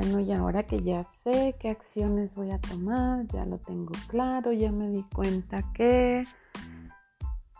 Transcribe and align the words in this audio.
Bueno, 0.00 0.18
y 0.18 0.32
ahora 0.32 0.62
que 0.62 0.82
ya 0.82 1.04
sé 1.22 1.54
qué 1.60 1.68
acciones 1.68 2.34
voy 2.34 2.50
a 2.52 2.58
tomar, 2.58 3.26
ya 3.26 3.44
lo 3.44 3.58
tengo 3.58 3.92
claro, 4.08 4.50
ya 4.50 4.72
me 4.72 4.88
di 4.88 5.02
cuenta 5.14 5.62
que 5.74 6.24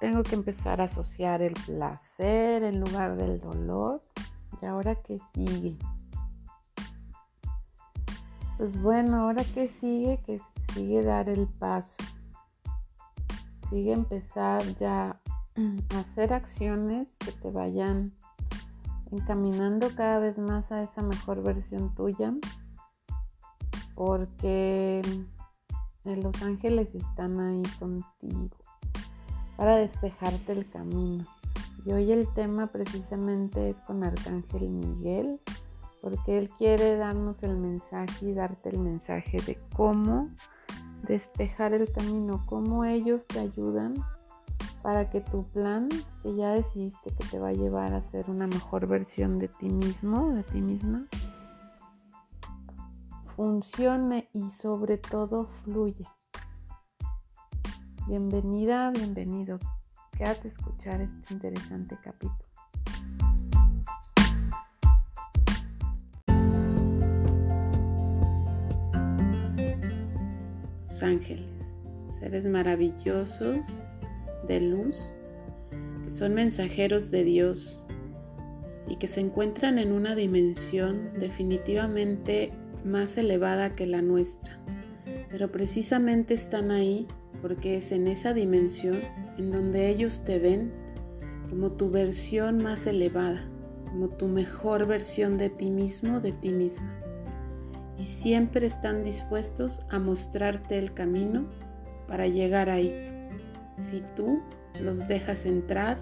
tengo 0.00 0.22
que 0.22 0.36
empezar 0.36 0.80
a 0.80 0.84
asociar 0.84 1.42
el 1.42 1.52
placer 1.52 2.62
en 2.62 2.80
lugar 2.80 3.16
del 3.16 3.38
dolor. 3.40 4.00
¿Y 4.62 4.64
ahora 4.64 4.94
qué 4.94 5.18
sigue? 5.34 5.76
Pues 8.56 8.80
bueno, 8.80 9.20
ahora 9.20 9.42
qué 9.52 9.68
sigue, 9.68 10.18
que 10.24 10.40
sigue 10.72 11.02
dar 11.02 11.28
el 11.28 11.46
paso. 11.46 12.02
Sigue 13.68 13.92
empezar 13.92 14.62
ya 14.78 15.20
a 15.94 15.98
hacer 15.98 16.32
acciones 16.32 17.14
que 17.18 17.32
te 17.32 17.50
vayan 17.50 18.14
encaminando 19.12 19.88
cada 19.94 20.18
vez 20.18 20.38
más 20.38 20.70
a 20.72 20.82
esa 20.82 21.02
mejor 21.02 21.42
versión 21.42 21.94
tuya, 21.94 22.32
porque 23.94 25.02
los 26.04 26.42
ángeles 26.42 26.94
están 26.94 27.38
ahí 27.40 27.62
contigo 27.78 28.56
para 29.56 29.76
despejarte 29.76 30.52
el 30.52 30.70
camino. 30.70 31.24
Y 31.84 31.92
hoy 31.92 32.12
el 32.12 32.28
tema 32.34 32.66
precisamente 32.68 33.70
es 33.70 33.80
con 33.80 34.04
Arcángel 34.04 34.70
Miguel, 34.70 35.40
porque 36.00 36.38
él 36.38 36.50
quiere 36.58 36.96
darnos 36.96 37.42
el 37.42 37.56
mensaje 37.56 38.26
y 38.26 38.32
darte 38.32 38.70
el 38.70 38.78
mensaje 38.78 39.38
de 39.46 39.58
cómo 39.74 40.30
despejar 41.06 41.74
el 41.74 41.90
camino, 41.92 42.44
cómo 42.46 42.84
ellos 42.84 43.26
te 43.26 43.40
ayudan 43.40 43.94
para 44.82 45.10
que 45.10 45.20
tu 45.20 45.44
plan 45.50 45.88
que 46.22 46.34
ya 46.34 46.50
decidiste 46.50 47.10
que 47.10 47.24
te 47.24 47.38
va 47.38 47.48
a 47.48 47.52
llevar 47.52 47.94
a 47.94 48.02
ser 48.10 48.30
una 48.30 48.46
mejor 48.46 48.86
versión 48.86 49.38
de 49.38 49.48
ti 49.48 49.68
mismo, 49.68 50.32
de 50.32 50.42
ti 50.44 50.60
misma, 50.60 51.06
funcione 53.36 54.28
y 54.32 54.50
sobre 54.52 54.98
todo 54.98 55.46
fluya. 55.64 56.10
Bienvenida, 58.06 58.90
bienvenido. 58.90 59.58
Quédate 60.16 60.48
a 60.48 60.50
escuchar 60.50 61.00
este 61.00 61.34
interesante 61.34 61.96
capítulo. 62.02 62.50
ángeles, 71.02 71.50
seres 72.18 72.44
maravillosos 72.44 73.82
de 74.46 74.60
luz, 74.60 75.14
que 76.04 76.10
son 76.10 76.34
mensajeros 76.34 77.10
de 77.10 77.24
Dios 77.24 77.84
y 78.88 78.96
que 78.96 79.06
se 79.06 79.20
encuentran 79.20 79.78
en 79.78 79.92
una 79.92 80.14
dimensión 80.14 81.12
definitivamente 81.18 82.52
más 82.84 83.16
elevada 83.16 83.74
que 83.76 83.86
la 83.86 84.02
nuestra. 84.02 84.58
Pero 85.30 85.50
precisamente 85.50 86.34
están 86.34 86.70
ahí 86.70 87.06
porque 87.40 87.76
es 87.76 87.92
en 87.92 88.06
esa 88.06 88.34
dimensión 88.34 88.96
en 89.38 89.50
donde 89.50 89.88
ellos 89.88 90.24
te 90.24 90.38
ven 90.38 90.72
como 91.48 91.72
tu 91.72 91.90
versión 91.90 92.62
más 92.62 92.86
elevada, 92.86 93.48
como 93.86 94.08
tu 94.08 94.28
mejor 94.28 94.86
versión 94.86 95.38
de 95.38 95.50
ti 95.50 95.70
mismo, 95.70 96.20
de 96.20 96.32
ti 96.32 96.50
misma. 96.50 96.96
Y 97.98 98.04
siempre 98.04 98.66
están 98.66 99.04
dispuestos 99.04 99.82
a 99.90 99.98
mostrarte 99.98 100.78
el 100.78 100.94
camino 100.94 101.48
para 102.08 102.26
llegar 102.26 102.70
ahí 102.70 103.19
si 103.80 104.02
tú 104.14 104.40
los 104.80 105.06
dejas 105.06 105.46
entrar 105.46 105.98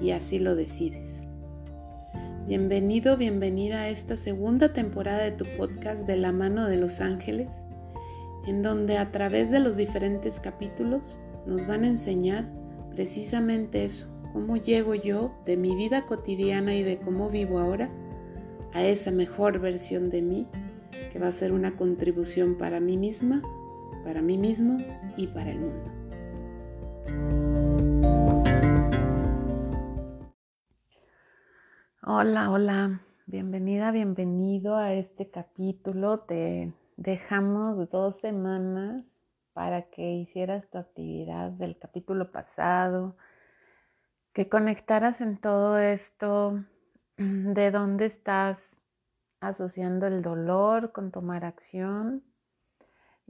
y 0.00 0.10
así 0.10 0.38
lo 0.38 0.54
decides. 0.54 1.24
Bienvenido, 2.46 3.16
bienvenida 3.16 3.82
a 3.82 3.88
esta 3.88 4.16
segunda 4.16 4.72
temporada 4.72 5.24
de 5.24 5.32
tu 5.32 5.44
podcast 5.56 6.06
de 6.06 6.16
la 6.16 6.32
mano 6.32 6.66
de 6.66 6.76
los 6.76 7.00
ángeles, 7.00 7.66
en 8.46 8.62
donde 8.62 8.98
a 8.98 9.10
través 9.10 9.50
de 9.50 9.60
los 9.60 9.76
diferentes 9.76 10.40
capítulos 10.40 11.18
nos 11.46 11.66
van 11.66 11.84
a 11.84 11.88
enseñar 11.88 12.48
precisamente 12.94 13.84
eso, 13.84 14.06
cómo 14.32 14.56
llego 14.56 14.94
yo 14.94 15.34
de 15.44 15.56
mi 15.56 15.74
vida 15.74 16.06
cotidiana 16.06 16.74
y 16.74 16.82
de 16.82 16.98
cómo 16.98 17.30
vivo 17.30 17.58
ahora 17.58 17.90
a 18.72 18.84
esa 18.84 19.10
mejor 19.10 19.58
versión 19.60 20.10
de 20.10 20.22
mí 20.22 20.46
que 21.12 21.18
va 21.18 21.28
a 21.28 21.32
ser 21.32 21.52
una 21.52 21.76
contribución 21.76 22.56
para 22.56 22.80
mí 22.80 22.96
misma, 22.96 23.42
para 24.04 24.22
mí 24.22 24.38
mismo 24.38 24.78
y 25.16 25.26
para 25.26 25.50
el 25.50 25.60
mundo. 25.60 25.97
Hola, 32.10 32.50
hola, 32.50 33.00
bienvenida, 33.26 33.90
bienvenido 33.90 34.76
a 34.76 34.94
este 34.94 35.30
capítulo. 35.30 36.20
Te 36.20 36.72
dejamos 36.96 37.90
dos 37.90 38.18
semanas 38.20 39.04
para 39.52 39.90
que 39.90 40.14
hicieras 40.14 40.68
tu 40.70 40.78
actividad 40.78 41.50
del 41.50 41.78
capítulo 41.78 42.32
pasado, 42.32 43.16
que 44.32 44.48
conectaras 44.48 45.20
en 45.20 45.38
todo 45.38 45.78
esto, 45.78 46.64
de 47.18 47.70
dónde 47.70 48.06
estás 48.06 48.58
asociando 49.40 50.06
el 50.06 50.22
dolor 50.22 50.92
con 50.92 51.10
tomar 51.10 51.44
acción 51.44 52.24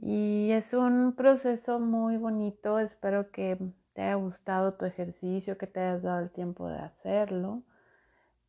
y 0.01 0.51
es 0.51 0.73
un 0.73 1.13
proceso 1.13 1.79
muy 1.79 2.15
bonito, 2.15 2.79
espero 2.79 3.31
que 3.31 3.57
te 3.93 4.01
haya 4.01 4.15
gustado 4.15 4.75
tu 4.75 4.85
ejercicio, 4.85 5.57
que 5.57 5.67
te 5.67 5.81
hayas 5.81 6.03
dado 6.03 6.21
el 6.23 6.31
tiempo 6.31 6.69
de 6.69 6.79
hacerlo. 6.79 7.63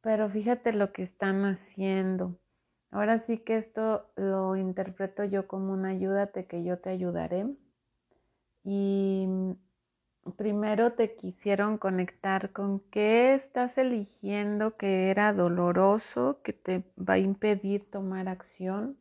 Pero 0.00 0.30
fíjate 0.30 0.72
lo 0.72 0.92
que 0.92 1.02
están 1.02 1.44
haciendo. 1.44 2.38
Ahora 2.92 3.18
sí 3.18 3.38
que 3.38 3.58
esto 3.58 4.06
lo 4.14 4.54
interpreto 4.56 5.24
yo 5.24 5.48
como 5.48 5.72
una 5.72 5.88
ayúdate 5.90 6.46
que 6.46 6.62
yo 6.62 6.78
te 6.78 6.90
ayudaré. 6.90 7.46
Y 8.62 9.26
primero 10.36 10.92
te 10.92 11.16
quisieron 11.16 11.78
conectar 11.78 12.52
con 12.52 12.78
qué 12.90 13.34
estás 13.34 13.76
eligiendo 13.76 14.76
que 14.76 15.10
era 15.10 15.32
doloroso, 15.32 16.40
que 16.44 16.52
te 16.52 16.84
va 16.96 17.14
a 17.14 17.18
impedir 17.18 17.90
tomar 17.90 18.28
acción 18.28 18.96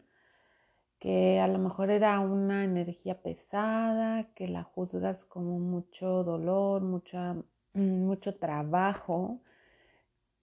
que 0.99 1.39
a 1.39 1.47
lo 1.47 1.59
mejor 1.59 1.89
era 1.91 2.19
una 2.19 2.63
energía 2.65 3.21
pesada, 3.21 4.25
que 4.35 4.47
la 4.47 4.63
juzgas 4.63 5.23
como 5.25 5.59
mucho 5.59 6.23
dolor, 6.23 6.81
mucha, 6.81 7.35
mm, 7.73 8.05
mucho 8.05 8.35
trabajo, 8.35 9.39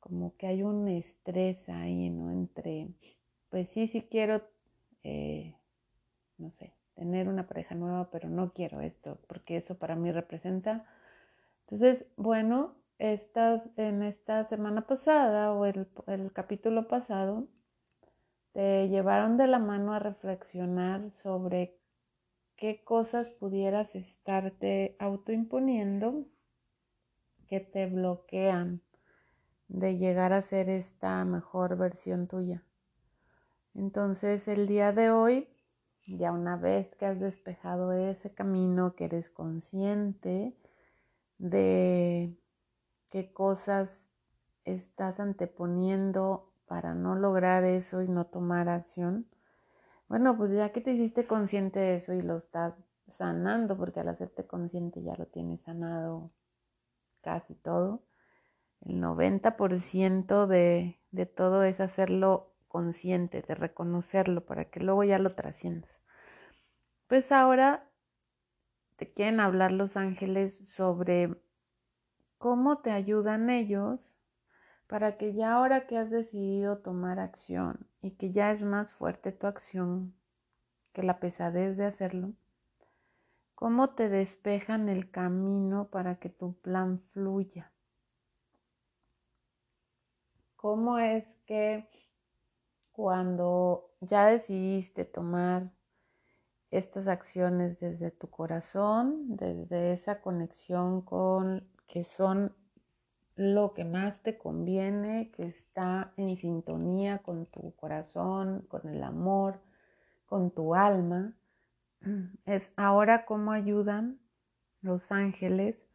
como 0.00 0.37
que 0.37 0.47
hay 0.47 0.62
un 0.62 0.89
estrés 0.89 1.69
ahí, 1.69 2.11
¿no? 2.11 2.31
Entre, 2.31 2.89
pues 3.50 3.69
sí, 3.71 3.89
sí 3.89 4.03
quiero, 4.11 4.43
eh, 5.05 5.55
no 6.39 6.50
sé, 6.53 6.72
tener 6.95 7.28
una 7.28 7.47
pareja 7.47 7.75
nueva, 7.75 8.11
pero 8.11 8.28
no 8.28 8.53
quiero 8.53 8.81
esto, 8.81 9.19
porque 9.28 9.59
eso 9.59 9.77
para 9.78 9.97
mí 9.97 10.12
representa. 10.12 10.87
Entonces, 11.62 12.06
bueno, 12.16 12.75
estas, 12.99 13.62
en 13.77 14.03
esta 14.03 14.45
semana 14.45 14.87
pasada 14.87 15.53
o 15.53 15.66
el, 15.66 15.87
el 16.06 16.33
capítulo 16.33 16.89
pasado, 16.89 17.47
te 18.56 18.89
llevaron 18.89 19.37
de 19.37 19.47
la 19.49 19.59
mano 19.59 19.93
a 19.93 19.99
reflexionar 19.99 21.11
sobre 21.22 21.77
qué 22.56 22.83
cosas 22.84 23.28
pudieras 23.28 23.94
estarte 23.94 24.97
autoimponiendo 24.99 26.25
que 27.49 27.61
te 27.61 27.84
bloquean 27.84 28.81
de 29.69 29.99
llegar 29.99 30.33
a 30.33 30.41
ser 30.41 30.71
esta 30.71 31.22
mejor 31.27 31.77
versión 31.77 32.28
tuya. 32.28 32.65
Entonces 33.75 34.49
el 34.49 34.66
día 34.66 34.91
de 34.91 35.11
hoy, 35.11 35.50
ya 36.06 36.33
una 36.33 36.56
vez 36.56 36.95
que 36.95 37.05
has 37.05 37.21
despejado 37.21 37.93
ese 37.93 38.33
camino, 38.33 38.95
que 38.95 39.05
eres 39.05 39.28
consciente 39.28 40.56
de 41.37 42.34
qué 43.10 43.34
cosas 43.34 44.09
estás 44.65 45.21
anteponiendo 45.21 46.54
para 46.66 46.95
no 46.95 47.15
lograr 47.15 47.65
eso 47.65 48.03
y 48.03 48.09
no 48.09 48.27
tomar 48.27 48.68
acción, 48.68 49.27
bueno, 50.09 50.36
pues 50.36 50.53
ya 50.53 50.72
que 50.72 50.80
te 50.80 50.92
hiciste 50.92 51.27
consciente 51.27 51.80
de 51.80 51.97
eso 51.97 52.13
y 52.13 52.22
lo 52.22 52.39
estás 52.39 52.74
sanando, 53.09 53.77
porque 53.77 54.01
al 54.01 54.09
hacerte 54.09 54.47
consciente 54.47 55.03
ya 55.03 55.16
lo 55.16 55.27
tienes 55.27 55.60
sanado 55.63 56.30
casi 57.22 57.54
todo, 57.54 58.04
el 58.83 59.01
90% 59.01 60.47
de, 60.47 61.01
de 61.10 61.27
todo 61.27 61.65
es 61.65 61.80
hacerlo 61.80 62.53
consciente, 62.69 63.42
de 63.42 63.54
reconocerlo 63.54 64.45
para 64.45 64.66
que 64.66 64.80
luego 64.80 65.03
ya 65.03 65.19
lo 65.19 65.30
trasciendas. 65.30 65.91
Pues 67.09 67.33
ahora 67.33 67.89
te 68.97 69.12
quieren 69.12 69.41
hablar 69.41 69.72
los 69.72 69.97
ángeles 69.97 70.69
sobre 70.69 71.34
cómo 72.39 72.78
te 72.78 72.91
ayudan 72.91 73.51
ellos 73.51 74.15
para 74.86 75.16
que 75.16 75.34
ya 75.34 75.54
ahora 75.54 75.86
que 75.86 75.98
has 75.98 76.10
decidido 76.10 76.78
tomar 76.78 77.18
acción 77.18 77.86
y 78.03 78.12
que 78.12 78.33
ya 78.33 78.53
es 78.53 78.62
más 78.62 78.92
fuerte 78.92 79.33
tu 79.33 79.47
acción 79.47 80.15
que 80.92 81.03
la 81.03 81.18
pesadez 81.18 81.77
de 81.77 81.86
hacerlo, 81.86 82.33
cómo 83.54 83.91
te 83.91 84.09
despejan 84.09 84.88
el 84.88 85.10
camino 85.10 85.88
para 85.88 86.16
que 86.16 86.28
tu 86.28 86.54
plan 86.60 87.00
fluya. 87.12 87.72
¿Cómo 90.56 90.98
es 90.98 91.24
que 91.47 91.88
cuando 92.92 93.91
ya 94.00 94.27
decidiste 94.27 95.04
tomar 95.04 95.71
estas 96.71 97.09
acciones 97.09 97.78
desde 97.78 98.10
tu 98.10 98.30
corazón, 98.30 99.36
desde 99.36 99.92
esa 99.92 100.21
conexión 100.21 101.03
con 101.03 101.68
que 101.86 102.04
son 102.04 102.54
lo 103.36 103.74
que 103.74 103.84
más 103.84 104.22
te 104.22 104.38
conviene, 104.38 105.30
que 105.30 105.47
está 105.47 106.12
en 106.16 106.36
sintonía 106.36 107.18
con 107.18 107.44
tu 107.47 107.74
corazón, 107.77 108.62
con 108.68 108.88
el 108.88 109.03
amor, 109.03 109.60
con 110.24 110.50
tu 110.50 110.74
alma, 110.74 111.34
es 112.47 112.72
ahora 112.77 113.27
cómo 113.27 113.53
ayudan 113.53 114.18
los 114.80 115.12
ángeles 115.12 115.86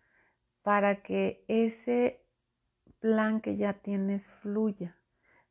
para 0.61 1.01
que 1.01 1.43
ese 1.47 2.23
plan 2.99 3.41
que 3.41 3.57
ya 3.57 3.73
tienes 3.73 4.27
fluya, 4.41 4.95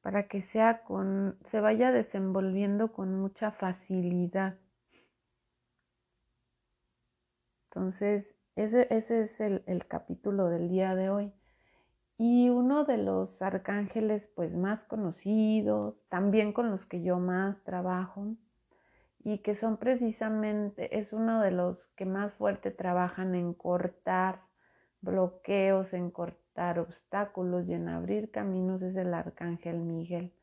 para 0.00 0.28
que 0.28 0.42
sea 0.42 0.84
con, 0.84 1.38
se 1.46 1.60
vaya 1.60 1.90
desenvolviendo 1.90 2.92
con 2.92 3.20
mucha 3.20 3.50
facilidad. 3.50 4.56
Entonces, 7.64 8.37
ese, 8.54 8.87
ese 8.90 9.22
es 9.25 9.40
el, 9.40 9.64
el 9.66 9.87
capítulo 9.87 10.48
del 10.48 10.69
día 10.69 10.94
de 10.94 11.10
hoy. 11.10 11.32
Y 12.22 12.50
uno 12.50 12.84
de 12.84 12.99
los 12.99 13.40
arcángeles 13.40 14.28
pues 14.34 14.55
más 14.55 14.84
conocidos, 14.84 15.94
también 16.11 16.52
con 16.52 16.70
los 16.70 16.84
que 16.84 17.02
yo 17.02 17.19
más 17.19 17.64
trabajo, 17.64 18.37
y 19.25 19.38
que 19.38 19.55
son 19.55 19.78
precisamente, 19.78 20.99
es 20.99 21.14
uno 21.14 21.40
de 21.40 21.50
los 21.50 21.78
que 21.96 22.05
más 22.05 22.34
fuerte 22.34 22.72
trabajan 22.72 23.34
en 23.34 23.55
cortar 23.55 24.43
bloqueos, 25.00 25.94
en 25.94 26.11
cortar 26.11 26.78
obstáculos 26.78 27.67
y 27.67 27.72
en 27.72 27.88
abrir 27.88 28.31
caminos, 28.31 28.82
es 28.82 28.96
el 28.96 29.14
arcángel 29.14 29.78
Miguel. 29.78 30.34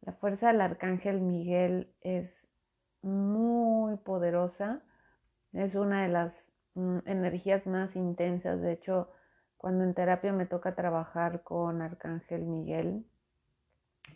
La 0.00 0.14
fuerza 0.14 0.48
del 0.48 0.60
arcángel 0.60 1.20
Miguel 1.20 1.94
es 2.00 2.28
muy 3.02 3.98
poderosa, 3.98 4.82
es 5.52 5.76
una 5.76 6.02
de 6.02 6.08
las 6.08 6.34
mm, 6.74 6.98
energías 7.06 7.68
más 7.68 7.94
intensas, 7.94 8.60
de 8.60 8.72
hecho, 8.72 9.10
cuando 9.60 9.84
en 9.84 9.92
terapia 9.92 10.32
me 10.32 10.46
toca 10.46 10.74
trabajar 10.74 11.42
con 11.42 11.82
Arcángel 11.82 12.46
Miguel, 12.46 13.04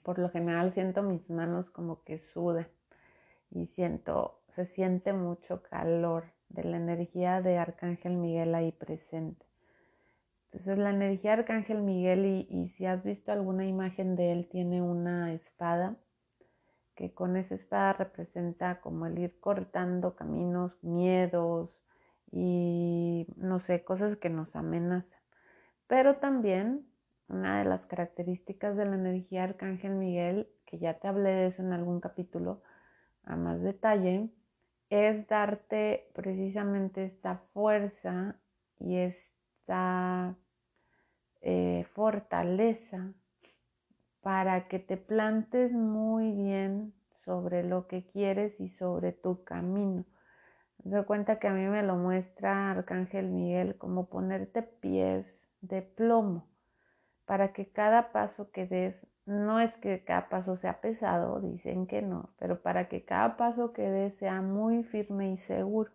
por 0.03 0.19
lo 0.19 0.31
general 0.31 0.73
siento 0.73 1.03
mis 1.03 1.29
manos 1.29 1.69
como 1.69 2.03
que 2.03 2.19
sudan 2.19 2.67
y 3.51 3.67
siento, 3.67 4.41
se 4.55 4.65
siente 4.65 5.13
mucho 5.13 5.63
calor 5.63 6.33
de 6.49 6.65
la 6.65 6.79
energía 6.79 7.43
de 7.43 7.59
Arcángel 7.59 8.17
Miguel 8.17 8.55
ahí 8.55 8.73
presente. 8.73 9.45
Entonces 10.47 10.79
la 10.79 10.89
energía 10.89 11.33
de 11.33 11.43
Arcángel 11.43 11.83
Miguel 11.83 12.25
y, 12.25 12.47
y 12.49 12.71
si 12.71 12.87
has 12.87 13.05
visto 13.05 13.31
alguna 13.31 13.67
imagen 13.67 14.17
de 14.17 14.33
él 14.33 14.49
tiene 14.51 14.81
una 14.81 15.35
espada 15.35 15.99
que 16.95 17.13
con 17.13 17.37
esa 17.37 17.55
espada 17.55 17.93
representa 17.93 18.81
como 18.81 19.05
el 19.05 19.19
ir 19.19 19.39
cortando 19.41 20.17
caminos, 20.17 20.83
miedos 20.83 21.83
y 22.31 23.27
no 23.37 23.61
sé, 23.61 23.85
cosas 23.85 24.17
que 24.17 24.31
nos 24.31 24.57
amenazan. 24.57 25.14
Pero 25.87 26.17
también 26.17 26.87
una 27.29 27.59
de 27.59 27.65
las 27.65 27.87
características 27.87 28.77
de 28.77 28.85
la 28.85 28.95
energía 28.97 29.45
Arcángel 29.45 29.93
Miguel, 29.93 30.49
que 30.67 30.79
ya 30.79 30.95
te 30.95 31.09
hablé 31.09 31.31
de 31.31 31.47
eso 31.47 31.63
en 31.63 31.73
algún 31.73 32.01
capítulo, 32.01 32.63
a 33.25 33.37
más 33.37 33.61
detalle, 33.63 34.29
es 34.91 35.27
darte 35.29 36.11
precisamente 36.15 37.05
esta 37.05 37.39
fuerza 37.53 38.37
y 38.79 38.97
esta 38.97 40.37
eh, 41.41 41.87
fortaleza 41.95 43.13
para 44.21 44.69
que 44.69 44.79
te 44.79 44.97
plantes 44.97 45.73
muy 45.73 46.33
bien 46.33 46.95
sobre 47.25 47.63
lo 47.63 47.87
que 47.87 48.07
quieres 48.07 48.59
y 48.61 48.69
sobre 48.69 49.13
tu 49.13 49.45
camino. 49.45 50.05
Me 50.83 50.97
doy 50.97 51.05
cuenta 51.05 51.39
que 51.39 51.49
a 51.49 51.53
mí 51.53 51.67
me 51.67 51.83
lo 51.83 51.97
muestra 51.97 52.71
Arcángel 52.71 53.29
Miguel 53.29 53.77
como 53.77 54.09
ponerte 54.09 54.63
pies 54.63 55.27
de 55.69 55.83
plomo 55.83 56.47
para 57.25 57.53
que 57.53 57.69
cada 57.69 58.13
paso 58.13 58.51
que 58.51 58.67
des 58.67 58.95
no 59.27 59.59
es 59.59 59.73
que 59.79 60.05
cada 60.05 60.29
paso 60.29 60.57
sea 60.57 60.81
pesado, 60.83 61.41
dicen 61.41 61.87
que 61.87 62.03
no, 62.03 62.31
pero 62.39 62.61
para 62.61 62.89
que 62.89 63.05
cada 63.05 63.39
paso 63.39 63.73
que 63.73 63.83
dé 63.83 64.11
sea 64.13 64.43
muy 64.43 64.85
firme 64.85 65.33
y 65.33 65.39
seguro. 65.39 65.91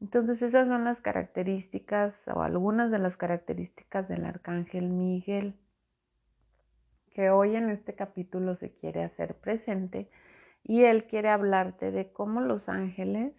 Entonces 0.00 0.42
esas 0.42 0.68
son 0.68 0.84
las 0.84 1.00
características 1.00 2.14
o 2.28 2.42
algunas 2.42 2.90
de 2.90 2.98
las 2.98 3.16
características 3.16 4.08
del 4.08 4.26
arcángel 4.26 4.90
Miguel, 4.90 5.54
que 7.14 7.30
hoy 7.30 7.56
en 7.56 7.70
este 7.70 7.94
capítulo 7.94 8.56
se 8.56 8.74
quiere 8.74 9.02
hacer 9.02 9.34
presente 9.34 10.10
y 10.62 10.84
él 10.84 11.06
quiere 11.06 11.30
hablarte 11.30 11.90
de 11.90 12.12
cómo 12.12 12.42
los 12.42 12.68
ángeles 12.68 13.32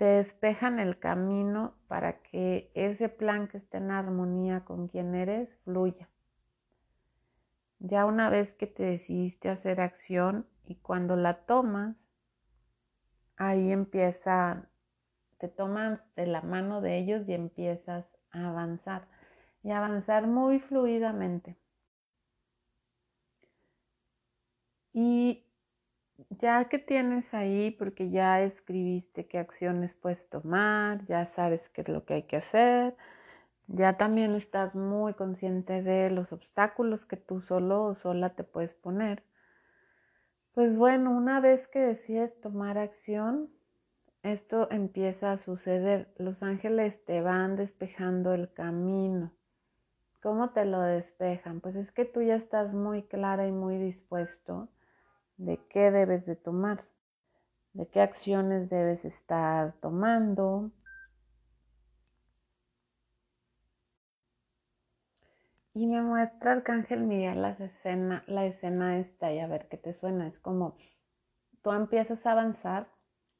te 0.00 0.06
despejan 0.06 0.80
el 0.80 0.98
camino 0.98 1.74
para 1.86 2.22
que 2.22 2.70
ese 2.72 3.10
plan 3.10 3.48
que 3.48 3.58
esté 3.58 3.76
en 3.76 3.90
armonía 3.90 4.64
con 4.64 4.88
quien 4.88 5.14
eres 5.14 5.54
fluya. 5.64 6.08
Ya 7.80 8.06
una 8.06 8.30
vez 8.30 8.54
que 8.54 8.66
te 8.66 8.82
decidiste 8.82 9.50
hacer 9.50 9.78
acción 9.82 10.46
y 10.64 10.76
cuando 10.76 11.16
la 11.16 11.44
tomas, 11.44 11.96
ahí 13.36 13.70
empieza, 13.70 14.70
te 15.36 15.48
tomas 15.48 16.00
de 16.16 16.26
la 16.26 16.40
mano 16.40 16.80
de 16.80 16.96
ellos 16.96 17.28
y 17.28 17.34
empiezas 17.34 18.06
a 18.30 18.48
avanzar 18.48 19.06
y 19.62 19.70
avanzar 19.70 20.26
muy 20.26 20.60
fluidamente. 20.60 21.58
Y 24.94 25.44
ya 26.28 26.68
que 26.68 26.78
tienes 26.78 27.32
ahí, 27.34 27.70
porque 27.70 28.10
ya 28.10 28.42
escribiste 28.42 29.26
qué 29.26 29.38
acciones 29.38 29.94
puedes 29.94 30.28
tomar, 30.28 31.06
ya 31.06 31.26
sabes 31.26 31.68
qué 31.70 31.82
es 31.82 31.88
lo 31.88 32.04
que 32.04 32.14
hay 32.14 32.22
que 32.24 32.36
hacer, 32.36 32.96
ya 33.66 33.96
también 33.96 34.34
estás 34.34 34.74
muy 34.74 35.14
consciente 35.14 35.82
de 35.82 36.10
los 36.10 36.32
obstáculos 36.32 37.04
que 37.06 37.16
tú 37.16 37.40
solo 37.40 37.84
o 37.84 37.94
sola 37.94 38.30
te 38.34 38.44
puedes 38.44 38.74
poner. 38.74 39.22
Pues 40.52 40.76
bueno, 40.76 41.12
una 41.12 41.40
vez 41.40 41.68
que 41.68 41.78
decides 41.78 42.38
tomar 42.40 42.78
acción, 42.78 43.48
esto 44.22 44.68
empieza 44.70 45.32
a 45.32 45.38
suceder. 45.38 46.12
Los 46.18 46.42
ángeles 46.42 47.04
te 47.04 47.22
van 47.22 47.56
despejando 47.56 48.34
el 48.34 48.52
camino. 48.52 49.32
¿Cómo 50.22 50.50
te 50.50 50.64
lo 50.64 50.80
despejan? 50.82 51.60
Pues 51.60 51.76
es 51.76 51.90
que 51.92 52.04
tú 52.04 52.20
ya 52.20 52.34
estás 52.34 52.74
muy 52.74 53.04
clara 53.04 53.46
y 53.46 53.52
muy 53.52 53.78
dispuesto 53.78 54.68
de 55.40 55.58
qué 55.68 55.90
debes 55.90 56.26
de 56.26 56.36
tomar, 56.36 56.84
de 57.72 57.88
qué 57.88 58.00
acciones 58.00 58.70
debes 58.70 59.04
estar 59.04 59.74
tomando, 59.80 60.70
Y 65.72 65.86
me 65.86 66.02
muestra 66.02 66.52
Arcángel 66.52 67.04
Miguel 67.04 67.42
la 67.42 67.50
escena, 67.50 68.24
la 68.26 68.44
escena 68.44 68.98
esta 68.98 69.32
y 69.32 69.38
a 69.38 69.46
ver 69.46 69.68
qué 69.68 69.76
te 69.76 69.94
suena. 69.94 70.26
Es 70.26 70.38
como 70.40 70.76
tú 71.62 71.70
empiezas 71.70 72.26
a 72.26 72.32
avanzar 72.32 72.88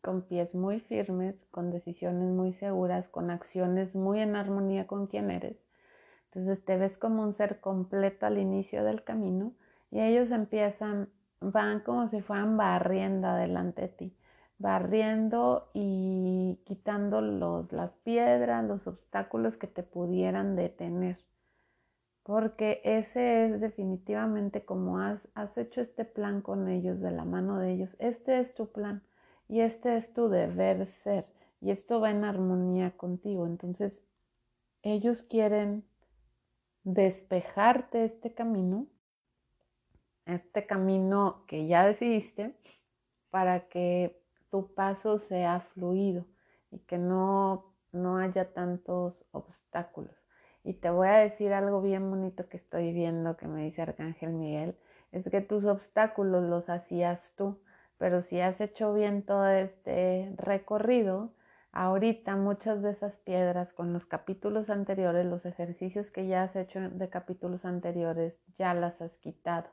con 0.00 0.22
pies 0.22 0.54
muy 0.54 0.80
firmes, 0.80 1.34
con 1.50 1.70
decisiones 1.70 2.30
muy 2.30 2.54
seguras, 2.54 3.08
con 3.08 3.30
acciones 3.30 3.94
muy 3.94 4.20
en 4.20 4.36
armonía 4.36 4.86
con 4.86 5.06
quien 5.08 5.30
eres. 5.30 5.56
Entonces 6.26 6.64
te 6.64 6.76
ves 6.76 6.96
como 6.96 7.22
un 7.24 7.34
ser 7.34 7.60
completo 7.60 8.26
al 8.26 8.38
inicio 8.38 8.84
del 8.84 9.02
camino 9.02 9.52
y 9.90 10.00
ellos 10.00 10.30
empiezan, 10.30 11.10
van 11.40 11.80
como 11.80 12.08
si 12.08 12.20
fueran 12.22 12.56
barriendo 12.56 13.28
adelante 13.28 13.82
de 13.82 13.88
ti, 13.88 14.16
barriendo 14.58 15.70
y 15.74 16.60
quitando 16.64 17.20
los, 17.20 17.72
las 17.72 17.92
piedras, 18.04 18.64
los 18.64 18.86
obstáculos 18.86 19.56
que 19.56 19.66
te 19.66 19.82
pudieran 19.82 20.56
detener 20.56 21.18
porque 22.30 22.80
ese 22.84 23.46
es 23.46 23.60
definitivamente 23.60 24.64
como 24.64 25.00
has, 25.00 25.20
has, 25.34 25.58
hecho 25.58 25.80
este 25.80 26.04
plan 26.04 26.42
con 26.42 26.68
ellos, 26.68 27.00
de 27.00 27.10
la 27.10 27.24
mano 27.24 27.58
de 27.58 27.72
ellos, 27.72 27.96
este 27.98 28.38
es 28.38 28.54
tu 28.54 28.70
plan 28.70 29.02
y 29.48 29.62
este 29.62 29.96
es 29.96 30.12
tu 30.12 30.28
deber 30.28 30.86
ser 30.86 31.26
y 31.60 31.72
esto 31.72 32.00
va 32.00 32.12
en 32.12 32.24
armonía 32.24 32.92
contigo. 32.96 33.46
Entonces, 33.46 34.00
ellos 34.82 35.22
quieren 35.22 35.84
despejarte 36.84 38.04
este 38.04 38.32
camino, 38.32 38.86
este 40.34 40.66
camino 40.66 41.44
que 41.46 41.66
ya 41.66 41.86
decidiste, 41.86 42.54
para 43.30 43.68
que 43.68 44.20
tu 44.50 44.74
paso 44.74 45.18
sea 45.18 45.60
fluido 45.60 46.26
y 46.70 46.80
que 46.80 46.98
no, 46.98 47.72
no 47.92 48.18
haya 48.18 48.52
tantos 48.52 49.24
obstáculos. 49.30 50.14
Y 50.62 50.74
te 50.74 50.90
voy 50.90 51.08
a 51.08 51.18
decir 51.18 51.52
algo 51.52 51.80
bien 51.80 52.10
bonito 52.10 52.48
que 52.48 52.58
estoy 52.58 52.92
viendo 52.92 53.36
que 53.36 53.46
me 53.46 53.64
dice 53.64 53.82
Arcángel 53.82 54.32
Miguel, 54.32 54.76
es 55.12 55.28
que 55.28 55.40
tus 55.40 55.64
obstáculos 55.64 56.44
los 56.44 56.68
hacías 56.68 57.32
tú, 57.36 57.60
pero 57.98 58.22
si 58.22 58.40
has 58.40 58.60
hecho 58.60 58.92
bien 58.92 59.24
todo 59.24 59.48
este 59.48 60.32
recorrido, 60.36 61.32
ahorita 61.72 62.36
muchas 62.36 62.82
de 62.82 62.90
esas 62.90 63.16
piedras 63.18 63.72
con 63.72 63.92
los 63.92 64.04
capítulos 64.04 64.70
anteriores, 64.70 65.26
los 65.26 65.46
ejercicios 65.46 66.10
que 66.10 66.26
ya 66.26 66.42
has 66.42 66.56
hecho 66.56 66.80
de 66.80 67.08
capítulos 67.08 67.64
anteriores, 67.64 68.34
ya 68.58 68.74
las 68.74 69.00
has 69.00 69.16
quitado. 69.18 69.68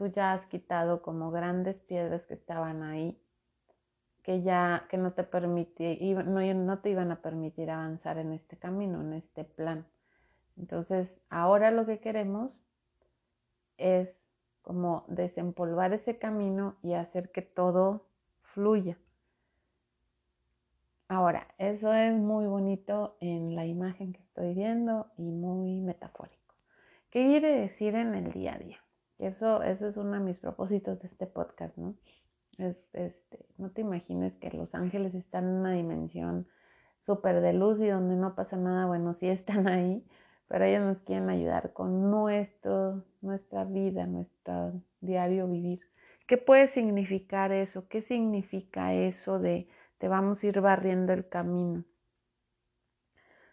Tú 0.00 0.06
ya 0.06 0.32
has 0.32 0.46
quitado 0.46 1.02
como 1.02 1.30
grandes 1.30 1.76
piedras 1.82 2.24
que 2.24 2.32
estaban 2.32 2.82
ahí, 2.82 3.20
que 4.22 4.40
ya 4.40 4.86
que 4.88 4.96
no 4.96 5.12
te 5.12 5.28
no, 6.24 6.54
no 6.54 6.78
te 6.78 6.88
iban 6.88 7.10
a 7.12 7.20
permitir 7.20 7.70
avanzar 7.70 8.16
en 8.16 8.32
este 8.32 8.56
camino, 8.56 9.02
en 9.02 9.12
este 9.12 9.44
plan. 9.44 9.86
Entonces, 10.56 11.20
ahora 11.28 11.70
lo 11.70 11.84
que 11.84 11.98
queremos 11.98 12.50
es 13.76 14.08
como 14.62 15.04
desempolvar 15.08 15.92
ese 15.92 16.16
camino 16.16 16.76
y 16.82 16.94
hacer 16.94 17.30
que 17.30 17.42
todo 17.42 18.06
fluya. 18.54 18.96
Ahora, 21.08 21.46
eso 21.58 21.92
es 21.92 22.14
muy 22.14 22.46
bonito 22.46 23.18
en 23.20 23.54
la 23.54 23.66
imagen 23.66 24.14
que 24.14 24.22
estoy 24.22 24.54
viendo 24.54 25.08
y 25.18 25.30
muy 25.30 25.82
metafórico. 25.82 26.54
¿Qué 27.10 27.26
quiere 27.26 27.60
decir 27.60 27.94
en 27.96 28.14
el 28.14 28.32
día 28.32 28.54
a 28.54 28.58
día? 28.58 28.78
Eso, 29.20 29.62
eso 29.62 29.88
es 29.88 29.96
uno 29.96 30.12
de 30.12 30.20
mis 30.20 30.38
propósitos 30.38 31.00
de 31.00 31.08
este 31.08 31.26
podcast, 31.26 31.76
¿no? 31.76 31.94
Es, 32.58 32.76
este, 32.92 33.46
no 33.58 33.70
te 33.70 33.82
imagines 33.82 34.34
que 34.38 34.50
los 34.50 34.74
ángeles 34.74 35.14
están 35.14 35.44
en 35.44 35.54
una 35.54 35.72
dimensión 35.72 36.46
súper 37.06 37.40
de 37.40 37.52
luz 37.52 37.80
y 37.80 37.88
donde 37.88 38.16
no 38.16 38.34
pasa 38.34 38.56
nada, 38.56 38.86
bueno, 38.86 39.14
sí 39.14 39.28
están 39.28 39.68
ahí, 39.68 40.04
pero 40.48 40.64
ellos 40.64 40.82
nos 40.82 40.98
quieren 41.02 41.30
ayudar 41.30 41.72
con 41.72 42.10
nuestro, 42.10 43.04
nuestra 43.20 43.64
vida, 43.64 44.06
nuestro 44.06 44.72
diario 45.00 45.46
vivir. 45.48 45.80
¿Qué 46.26 46.36
puede 46.36 46.68
significar 46.68 47.52
eso? 47.52 47.88
¿Qué 47.88 48.02
significa 48.02 48.94
eso 48.94 49.38
de 49.38 49.68
te 50.00 50.08
vamos 50.08 50.42
a 50.42 50.46
ir 50.46 50.60
barriendo 50.62 51.12
el 51.12 51.28
camino. 51.28 51.84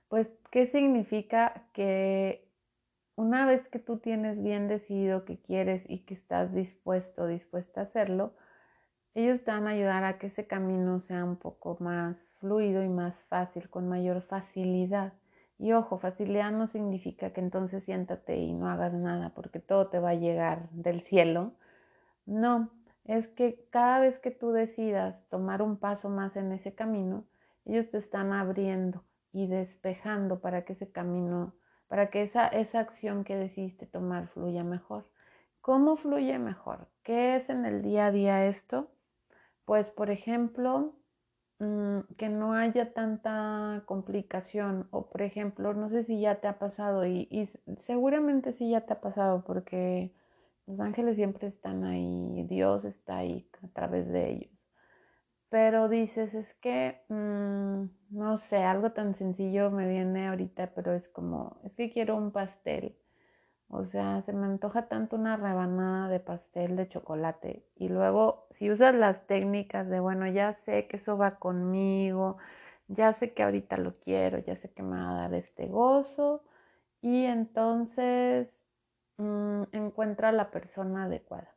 Pues, 0.07 0.27
¿qué 0.49 0.65
significa 0.67 1.67
que 1.73 2.46
una 3.17 3.45
vez 3.45 3.67
que 3.67 3.79
tú 3.79 3.97
tienes 3.97 4.41
bien 4.41 4.69
decidido 4.69 5.25
que 5.25 5.37
quieres 5.41 5.83
y 5.89 6.05
que 6.05 6.13
estás 6.13 6.53
dispuesto, 6.53 7.27
dispuesta 7.27 7.81
a 7.81 7.83
hacerlo, 7.83 8.33
ellos 9.15 9.43
te 9.43 9.51
van 9.51 9.67
a 9.67 9.71
ayudar 9.71 10.03
a 10.05 10.19
que 10.19 10.27
ese 10.27 10.45
camino 10.47 11.01
sea 11.01 11.25
un 11.25 11.35
poco 11.35 11.75
más 11.79 12.15
fluido 12.39 12.83
y 12.83 12.87
más 12.87 13.15
fácil, 13.23 13.69
con 13.69 13.89
mayor 13.89 14.21
facilidad. 14.21 15.13
Y 15.57 15.73
ojo, 15.73 15.97
facilidad 15.97 16.51
no 16.51 16.67
significa 16.67 17.33
que 17.33 17.41
entonces 17.41 17.83
siéntate 17.83 18.37
y 18.37 18.53
no 18.53 18.69
hagas 18.69 18.93
nada 18.93 19.33
porque 19.33 19.59
todo 19.59 19.87
te 19.87 19.97
va 19.99 20.11
a 20.11 20.15
llegar 20.15 20.69
del 20.69 21.01
cielo. 21.01 21.53
No, 22.27 22.69
es 23.05 23.27
que 23.27 23.65
cada 23.71 23.99
vez 23.99 24.19
que 24.19 24.29
tú 24.29 24.51
decidas 24.51 25.27
tomar 25.29 25.63
un 25.63 25.77
paso 25.77 26.09
más 26.09 26.35
en 26.35 26.51
ese 26.51 26.75
camino, 26.75 27.25
ellos 27.65 27.89
te 27.89 27.97
están 27.97 28.31
abriendo 28.33 29.03
y 29.33 29.47
despejando 29.47 30.39
para 30.39 30.63
que 30.63 30.73
ese 30.73 30.91
camino, 30.91 31.55
para 31.87 32.09
que 32.09 32.23
esa, 32.23 32.47
esa 32.47 32.79
acción 32.79 33.23
que 33.23 33.35
decidiste 33.35 33.85
tomar 33.85 34.27
fluya 34.29 34.63
mejor. 34.63 35.09
¿Cómo 35.61 35.97
fluye 35.97 36.39
mejor? 36.39 36.87
¿Qué 37.03 37.35
es 37.37 37.49
en 37.49 37.65
el 37.65 37.81
día 37.81 38.07
a 38.07 38.11
día 38.11 38.47
esto? 38.47 38.89
Pues, 39.65 39.89
por 39.89 40.09
ejemplo, 40.09 40.95
mm, 41.59 41.99
que 42.17 42.29
no 42.29 42.53
haya 42.53 42.93
tanta 42.93 43.83
complicación 43.85 44.87
o, 44.91 45.09
por 45.09 45.21
ejemplo, 45.21 45.73
no 45.73 45.89
sé 45.89 46.03
si 46.05 46.21
ya 46.21 46.39
te 46.41 46.47
ha 46.47 46.59
pasado 46.59 47.05
y, 47.05 47.27
y 47.31 47.49
seguramente 47.81 48.53
sí 48.53 48.69
ya 48.71 48.81
te 48.85 48.93
ha 48.93 49.01
pasado 49.01 49.43
porque 49.45 50.13
los 50.67 50.79
ángeles 50.79 51.15
siempre 51.15 51.47
están 51.47 51.83
ahí, 51.85 52.43
Dios 52.49 52.85
está 52.85 53.17
ahí 53.17 53.49
a 53.63 53.67
través 53.69 54.07
de 54.09 54.31
ellos. 54.31 54.56
Pero 55.49 55.87
dices, 55.89 56.33
es 56.35 56.53
que, 56.55 57.01
mm, 57.09 57.83
no 58.11 58.37
sé, 58.37 58.57
algo 58.63 58.91
tan 58.91 59.15
sencillo 59.15 59.71
me 59.71 59.87
viene 59.87 60.27
ahorita, 60.27 60.73
pero 60.75 60.93
es 60.93 61.07
como, 61.09 61.59
es 61.63 61.73
que 61.75 61.91
quiero 61.91 62.15
un 62.17 62.31
pastel. 62.31 62.97
O 63.69 63.85
sea, 63.85 64.21
se 64.23 64.33
me 64.33 64.45
antoja 64.47 64.87
tanto 64.89 65.15
una 65.17 65.37
rebanada 65.37 66.09
de 66.09 66.19
pastel 66.21 66.75
de 66.77 66.89
chocolate. 66.89 67.65
Y 67.77 67.89
luego, 67.89 68.47
si 68.53 68.71
usas 68.71 68.95
las 68.95 69.25
técnicas 69.27 69.89
de, 69.89 69.99
bueno, 70.01 70.27
ya 70.27 70.53
sé 70.65 70.87
que 70.87 70.97
eso 70.97 71.17
va 71.17 71.37
conmigo, 71.39 72.37
ya 72.89 73.13
sé 73.13 73.33
que 73.33 73.43
ahorita 73.43 73.77
lo 73.77 73.95
quiero, 73.99 74.39
ya 74.39 74.55
sé 74.57 74.71
que 74.73 74.83
me 74.83 74.97
va 74.97 75.11
a 75.11 75.21
dar 75.23 75.33
este 75.35 75.67
gozo. 75.67 76.43
Y 77.01 77.25
entonces 77.25 78.49
Mm, 79.19 79.65
encuentra 79.73 80.31
la 80.31 80.51
persona 80.51 81.05
adecuada 81.05 81.56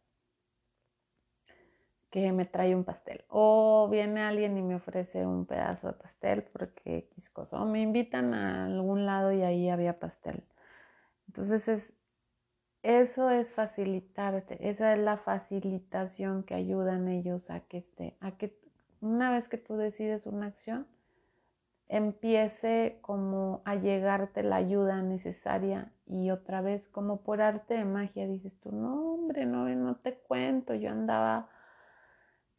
que 2.11 2.33
me 2.33 2.45
trae 2.45 2.75
un 2.75 2.85
pastel. 2.85 3.25
O 3.29 3.89
viene 3.91 4.21
alguien 4.21 4.59
y 4.59 4.63
me 4.63 4.75
ofrece 4.75 5.25
un 5.25 5.47
pedazo 5.47 5.89
de 5.89 5.93
pastel 5.95 6.43
porque 6.43 6.99
X 6.99 7.31
cosa. 7.31 7.63
O 7.63 7.67
me 7.67 7.81
invitan 7.81 8.35
a 8.35 8.67
algún 8.67 9.07
lado 9.07 9.33
y 9.33 9.43
ahí 9.43 9.69
había 9.71 9.99
pastel. 9.99 10.43
Entonces 11.29 11.69
es, 11.69 11.93
eso 12.83 13.31
es 13.31 13.53
facilitarte. 13.53 14.69
Esa 14.69 14.95
es 14.95 14.99
la 14.99 15.17
facilitación 15.17 16.43
que 16.43 16.55
ayudan 16.55 17.09
ellos 17.09 17.49
a 17.51 17.61
que 17.61 17.79
esté, 17.79 18.17
a 18.21 18.33
que 18.33 18.59
una 19.01 19.31
vez 19.31 19.49
que 19.49 19.57
tú 19.57 19.77
decides 19.77 20.27
una 20.27 20.47
acción, 20.47 20.87
empiece 21.89 22.99
como 23.01 23.63
a 23.65 23.75
llegarte 23.75 24.43
la 24.43 24.57
ayuda 24.57 25.03
necesaria 25.03 25.93
y 26.07 26.31
otra 26.31 26.61
vez 26.61 26.89
como 26.89 27.23
por 27.23 27.41
arte 27.41 27.75
de 27.75 27.85
magia 27.85 28.29
dices 28.29 28.53
tú, 28.61 28.71
no 28.71 29.15
hombre, 29.15 29.45
no, 29.45 29.69
no 29.69 29.97
te 29.97 30.15
cuento, 30.15 30.75
yo 30.75 30.91
andaba 30.91 31.49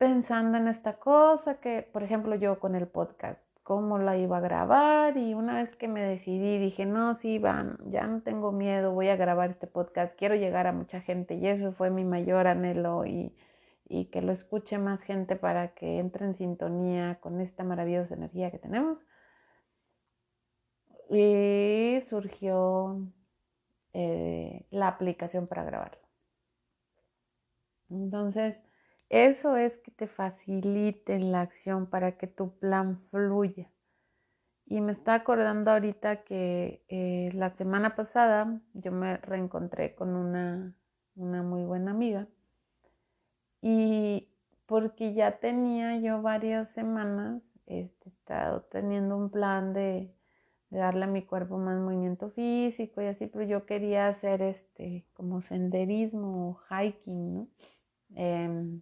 pensando 0.01 0.57
en 0.57 0.67
esta 0.67 0.97
cosa 0.97 1.59
que, 1.59 1.87
por 1.93 2.01
ejemplo, 2.01 2.33
yo 2.33 2.59
con 2.59 2.73
el 2.73 2.87
podcast, 2.87 3.45
cómo 3.61 3.99
la 3.99 4.17
iba 4.17 4.37
a 4.37 4.39
grabar 4.39 5.15
y 5.15 5.35
una 5.35 5.61
vez 5.61 5.75
que 5.75 5.87
me 5.87 6.01
decidí 6.01 6.57
dije, 6.57 6.87
no, 6.87 7.13
sí, 7.13 7.37
van, 7.37 7.77
ya 7.85 8.07
no 8.07 8.23
tengo 8.23 8.51
miedo, 8.51 8.93
voy 8.93 9.09
a 9.09 9.15
grabar 9.15 9.51
este 9.51 9.67
podcast, 9.67 10.15
quiero 10.17 10.33
llegar 10.33 10.65
a 10.65 10.71
mucha 10.71 11.01
gente 11.01 11.35
y 11.35 11.45
eso 11.45 11.71
fue 11.73 11.91
mi 11.91 12.03
mayor 12.03 12.47
anhelo 12.47 13.05
y, 13.05 13.37
y 13.87 14.05
que 14.05 14.23
lo 14.23 14.31
escuche 14.31 14.79
más 14.79 15.01
gente 15.03 15.35
para 15.35 15.75
que 15.75 15.99
entre 15.99 16.25
en 16.25 16.35
sintonía 16.35 17.19
con 17.21 17.39
esta 17.39 17.63
maravillosa 17.63 18.15
energía 18.15 18.49
que 18.49 18.57
tenemos. 18.57 18.97
Y 21.11 22.01
surgió 22.09 23.07
eh, 23.93 24.65
la 24.71 24.87
aplicación 24.87 25.45
para 25.45 25.63
grabarlo. 25.63 26.01
Entonces, 27.91 28.57
eso 29.11 29.57
es 29.57 29.77
que 29.79 29.91
te 29.91 30.07
facilite 30.07 31.19
la 31.19 31.41
acción 31.41 31.85
para 31.87 32.17
que 32.17 32.27
tu 32.27 32.57
plan 32.59 33.01
fluya. 33.09 33.69
Y 34.65 34.79
me 34.79 34.93
está 34.93 35.15
acordando 35.15 35.71
ahorita 35.71 36.23
que 36.23 36.85
eh, 36.87 37.29
la 37.33 37.49
semana 37.57 37.97
pasada 37.97 38.61
yo 38.73 38.93
me 38.93 39.17
reencontré 39.17 39.95
con 39.95 40.15
una, 40.15 40.73
una 41.15 41.43
muy 41.43 41.65
buena 41.65 41.91
amiga 41.91 42.29
y 43.61 44.29
porque 44.65 45.13
ya 45.13 45.39
tenía 45.39 45.97
yo 45.97 46.21
varias 46.21 46.69
semanas 46.69 47.43
este, 47.65 48.09
estado 48.09 48.61
teniendo 48.71 49.17
un 49.17 49.29
plan 49.29 49.73
de, 49.73 50.15
de 50.69 50.79
darle 50.79 51.03
a 51.03 51.07
mi 51.07 51.25
cuerpo 51.25 51.57
más 51.57 51.77
movimiento 51.77 52.29
físico 52.29 53.01
y 53.01 53.07
así, 53.07 53.27
pero 53.27 53.43
yo 53.43 53.65
quería 53.65 54.07
hacer 54.07 54.41
este 54.41 55.05
como 55.13 55.41
senderismo 55.41 56.51
o 56.51 56.59
hiking, 56.69 57.33
¿no? 57.33 57.47
Em, 58.15 58.81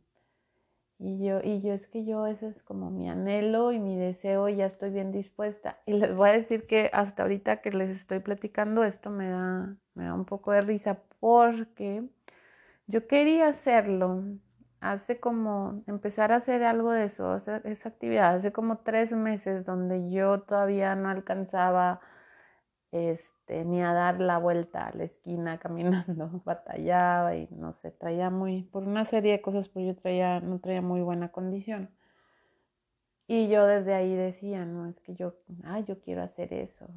y 1.00 1.25
yo, 1.25 1.39
y 1.41 1.62
yo 1.62 1.74
es 1.74 1.88
que 1.88 2.06
yo 2.06 2.27
ese 2.27 2.50
es 2.50 2.62
como 2.63 2.91
mi 2.91 3.10
anhelo 3.10 3.72
y 3.72 3.79
mi 3.79 3.98
deseo, 3.98 4.50
y 4.50 4.58
ya 4.58 4.65
estoy 4.65 4.91
bien 4.91 5.12
dispuesta. 5.13 5.79
Y 5.86 5.94
les 5.94 6.13
voy 6.15 6.29
a 6.29 6.34
decir 6.34 6.68
que 6.68 6.89
hasta 6.94 7.24
ahorita 7.24 7.62
que 7.62 7.72
les 7.72 7.89
estoy 7.89 8.20
platicando 8.20 8.84
esto 8.84 9.10
me 9.10 9.29
da, 9.29 9.75
me 9.96 10.06
da 10.06 10.13
un 10.13 10.25
poco 10.25 10.51
de 10.51 10.62
risa 10.62 11.00
porque 11.20 12.03
yo 12.88 13.08
quería 13.08 13.48
hacerlo 13.48 14.24
hace 14.82 15.20
como 15.20 15.84
empezar 15.88 16.32
a 16.32 16.38
hacer 16.38 16.63
algo 16.63 16.91
de 16.91 17.06
eso, 17.06 17.38
esa, 17.38 17.89
actividad, 17.89 18.36
hace 18.36 18.51
como 18.51 18.79
tres 18.79 19.12
meses 19.12 19.65
donde 19.65 20.12
yo 20.12 20.41
todavía 20.41 20.96
no 20.96 21.10
alcanzaba 21.10 22.01
este, 22.91 23.38
ni 23.50 23.82
a 23.82 23.94
dar 23.94 24.20
la 24.20 24.38
vuelta 24.38 24.88
a 24.88 24.96
la 24.96 25.06
esquina 25.06 25.58
caminando, 25.60 26.41
batallaba 26.46 27.36
y 27.36 27.48
no 27.51 27.74
sé, 27.74 27.91
traía 27.91 28.29
muy, 28.29 28.63
por 28.63 28.84
una 28.84 29.06
serie 29.06 29.34
de 29.34 29.41
cosas, 29.41 29.70
pues 29.70 29.86
yo 29.86 29.96
traía, 29.96 30.39
no 30.39 30.60
traía 30.60 30.82
muy 30.82 31.01
buena 31.01 31.29
condición. 31.29 31.89
Y 33.27 33.48
yo 33.50 33.68
desde 33.68 33.94
ahí 33.94 34.15
decía, 34.15 34.65
no, 34.65 34.88
es 34.88 35.00
que 35.01 35.15
yo, 35.15 35.36
ah, 35.63 35.79
yo 35.82 36.00
quiero 36.01 36.24
hacer 36.24 36.51
eso. 36.53 36.88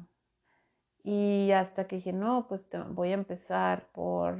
Y 1.03 1.51
hasta 1.51 1.87
que 1.87 1.97
dije, 1.97 2.13
no, 2.13 2.47
pues 2.47 2.65
voy 2.89 3.11
a 3.11 3.15
empezar 3.15 3.89
por 3.91 4.39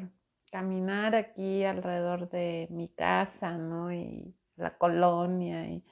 caminar 0.52 1.14
aquí 1.14 1.64
alrededor 1.64 2.30
de 2.30 2.68
mi 2.72 2.88
casa, 2.88 3.58
¿no? 3.58 3.92
Y 3.94 4.34
la 4.56 4.78
colonia, 4.78 5.68
y 5.68 5.84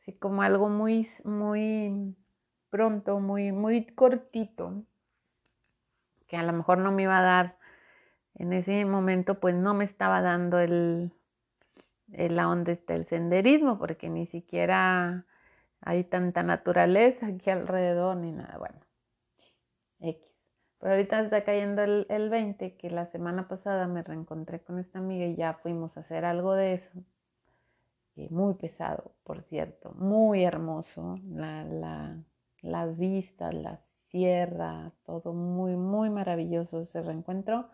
así 0.00 0.12
como 0.12 0.42
algo 0.42 0.68
muy, 0.68 1.08
muy 1.24 2.14
pronto, 2.70 3.20
muy, 3.20 3.52
muy 3.52 3.86
cortito, 3.86 4.84
que 6.28 6.36
a 6.36 6.42
lo 6.42 6.52
mejor 6.52 6.78
no 6.78 6.92
me 6.92 7.02
iba 7.04 7.18
a 7.18 7.22
dar 7.22 7.58
en 8.34 8.52
ese 8.52 8.84
momento, 8.84 9.40
pues 9.40 9.54
no 9.54 9.74
me 9.74 9.84
estaba 9.84 10.20
dando 10.22 10.60
el, 10.60 11.12
el 12.12 12.38
a 12.38 12.44
dónde 12.44 12.72
está 12.72 12.94
el 12.94 13.06
senderismo, 13.06 13.78
porque 13.78 14.08
ni 14.08 14.26
siquiera 14.26 15.26
hay 15.80 16.04
tanta 16.04 16.42
naturaleza 16.42 17.26
aquí 17.26 17.50
alrededor 17.50 18.16
ni 18.16 18.32
nada, 18.32 18.58
bueno, 18.58 18.78
X. 20.00 20.22
Pero 20.78 20.92
ahorita 20.92 21.20
está 21.20 21.44
cayendo 21.44 21.82
el, 21.82 22.06
el 22.08 22.30
20, 22.30 22.76
que 22.76 22.90
la 22.90 23.06
semana 23.06 23.48
pasada 23.48 23.88
me 23.88 24.02
reencontré 24.02 24.60
con 24.60 24.78
esta 24.78 25.00
amiga 25.00 25.26
y 25.26 25.34
ya 25.34 25.54
fuimos 25.54 25.96
a 25.96 26.00
hacer 26.00 26.24
algo 26.24 26.54
de 26.54 26.74
eso. 26.74 27.04
Muy 28.30 28.54
pesado, 28.54 29.12
por 29.22 29.42
cierto, 29.44 29.92
muy 29.92 30.44
hermoso. 30.44 31.20
La, 31.24 31.64
la, 31.64 32.16
las 32.62 32.98
vistas, 32.98 33.54
la 33.54 33.80
sierra, 34.10 34.92
todo 35.06 35.32
muy, 35.32 35.76
muy 35.76 36.10
maravilloso 36.10 36.80
ese 36.80 37.02
reencuentro. 37.02 37.68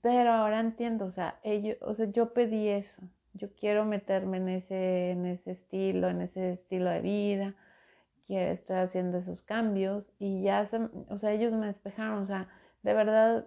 Pero 0.00 0.32
ahora 0.32 0.60
entiendo, 0.60 1.06
o 1.06 1.12
sea, 1.12 1.40
ellos, 1.42 1.76
o 1.82 1.94
sea, 1.94 2.06
yo 2.06 2.32
pedí 2.32 2.68
eso. 2.68 3.02
Yo 3.34 3.54
quiero 3.54 3.84
meterme 3.84 4.38
en 4.38 4.48
ese, 4.48 5.10
en 5.10 5.26
ese 5.26 5.52
estilo, 5.52 6.08
en 6.08 6.22
ese 6.22 6.52
estilo 6.52 6.90
de 6.90 7.00
vida 7.00 7.54
que 8.28 8.52
estoy 8.52 8.76
haciendo 8.76 9.18
esos 9.18 9.42
cambios 9.42 10.12
y 10.18 10.42
ya, 10.42 10.68
o 11.08 11.18
sea, 11.18 11.32
ellos 11.32 11.52
me 11.54 11.66
despejaron, 11.66 12.24
o 12.24 12.26
sea, 12.26 12.48
de 12.82 12.92
verdad 12.92 13.46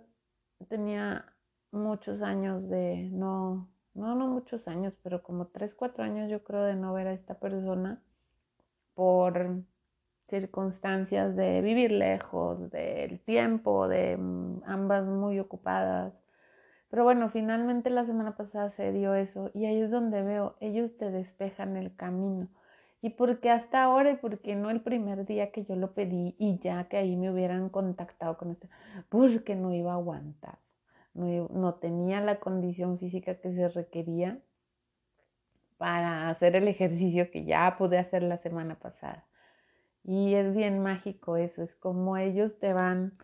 tenía 0.70 1.26
muchos 1.72 2.22
años 2.24 2.68
de 2.68 3.10
no, 3.12 3.70
no, 3.94 4.16
no 4.16 4.28
muchos 4.28 4.68
años, 4.68 4.96
pero 5.04 5.22
como 5.22 5.48
tres, 5.48 5.76
cuatro 5.76 6.04
años 6.04 6.30
yo 6.32 6.44
creo 6.44 6.64
de 6.64 6.76
no 6.76 6.94
ver 6.94 7.08
a 7.08 7.14
esta 7.14 7.40
persona 7.40 8.02
por 8.96 9.64
circunstancias 10.32 11.36
de 11.36 11.62
vivir 11.62 11.92
lejos, 11.92 12.72
del 12.72 13.20
tiempo, 13.20 13.88
de 13.88 14.18
mm, 14.18 14.64
ambas 14.66 15.06
muy 15.06 15.40
ocupadas. 15.40 16.14
Pero 16.90 17.04
bueno, 17.04 17.30
finalmente 17.30 17.92
la 17.92 18.06
semana 18.06 18.36
pasada 18.36 18.72
se 18.72 18.92
dio 18.92 19.14
eso 19.14 19.52
y 19.54 19.66
ahí 19.66 19.82
es 19.82 19.92
donde 19.92 20.24
veo, 20.24 20.56
ellos 20.60 20.98
te 20.98 21.12
despejan 21.12 21.78
el 21.78 21.96
camino 21.96 22.50
y 23.02 23.12
porque 23.12 23.50
hasta 23.50 23.84
ahora 23.84 24.12
y 24.12 24.18
porque 24.18 24.56
no 24.56 24.70
el 24.70 24.82
primer 24.82 25.26
día 25.26 25.52
que 25.52 25.64
yo 25.66 25.76
lo 25.76 25.94
pedí 25.94 26.36
y 26.38 26.60
ya 26.60 26.86
que 26.88 26.98
ahí 26.98 27.16
me 27.16 27.32
hubieran 27.32 27.70
contactado 27.70 28.38
con 28.38 28.52
esto, 28.52 28.68
porque 29.10 29.56
no 29.56 29.74
iba 29.74 29.92
a 29.92 29.96
aguantar, 29.96 30.60
no, 31.14 31.48
no 31.50 31.76
tenía 31.76 32.22
la 32.22 32.40
condición 32.40 33.00
física 33.00 33.36
que 33.36 33.54
se 33.54 33.70
requería 33.70 34.40
para 35.78 36.30
hacer 36.30 36.56
el 36.56 36.68
ejercicio 36.68 37.32
que 37.32 37.44
ya 37.44 37.76
pude 37.78 37.98
hacer 37.98 38.22
la 38.22 38.38
semana 38.38 38.76
pasada. 38.76 39.26
Y 40.04 40.34
es 40.36 40.54
bien 40.54 40.80
mágico 40.80 41.38
eso, 41.38 41.62
es 41.62 41.76
como 41.76 42.18
ellos 42.18 42.58
te 42.60 42.74
van, 42.74 43.18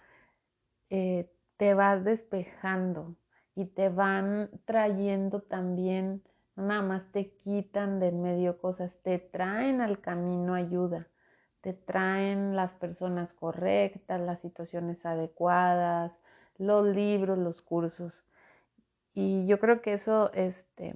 eh, 0.89 1.29
te 1.57 1.73
vas 1.73 2.03
despejando 2.03 3.15
y 3.55 3.65
te 3.65 3.89
van 3.89 4.49
trayendo 4.65 5.41
también 5.41 6.21
nada 6.55 6.81
más 6.81 7.11
te 7.11 7.31
quitan 7.37 7.99
del 7.99 8.15
medio 8.15 8.59
cosas, 8.59 8.91
te 9.03 9.19
traen 9.19 9.81
al 9.81 10.01
camino 10.01 10.53
ayuda, 10.53 11.07
te 11.61 11.73
traen 11.73 12.55
las 12.55 12.71
personas 12.73 13.31
correctas, 13.33 14.19
las 14.19 14.41
situaciones 14.41 15.05
adecuadas, 15.05 16.11
los 16.57 16.85
libros, 16.85 17.37
los 17.37 17.61
cursos. 17.61 18.13
Y 19.13 19.45
yo 19.47 19.59
creo 19.59 19.81
que 19.81 19.93
eso, 19.93 20.31
este, 20.33 20.95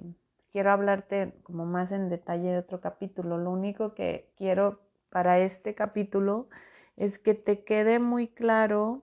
quiero 0.52 0.70
hablarte 0.70 1.34
como 1.42 1.64
más 1.66 1.92
en 1.92 2.08
detalle 2.08 2.50
de 2.50 2.58
otro 2.58 2.80
capítulo. 2.80 3.38
Lo 3.38 3.50
único 3.50 3.94
que 3.94 4.30
quiero 4.36 4.80
para 5.12 5.40
este 5.40 5.74
capítulo 5.74 6.48
es 6.96 7.18
que 7.18 7.34
te 7.34 7.64
quede 7.64 7.98
muy 7.98 8.28
claro 8.28 9.02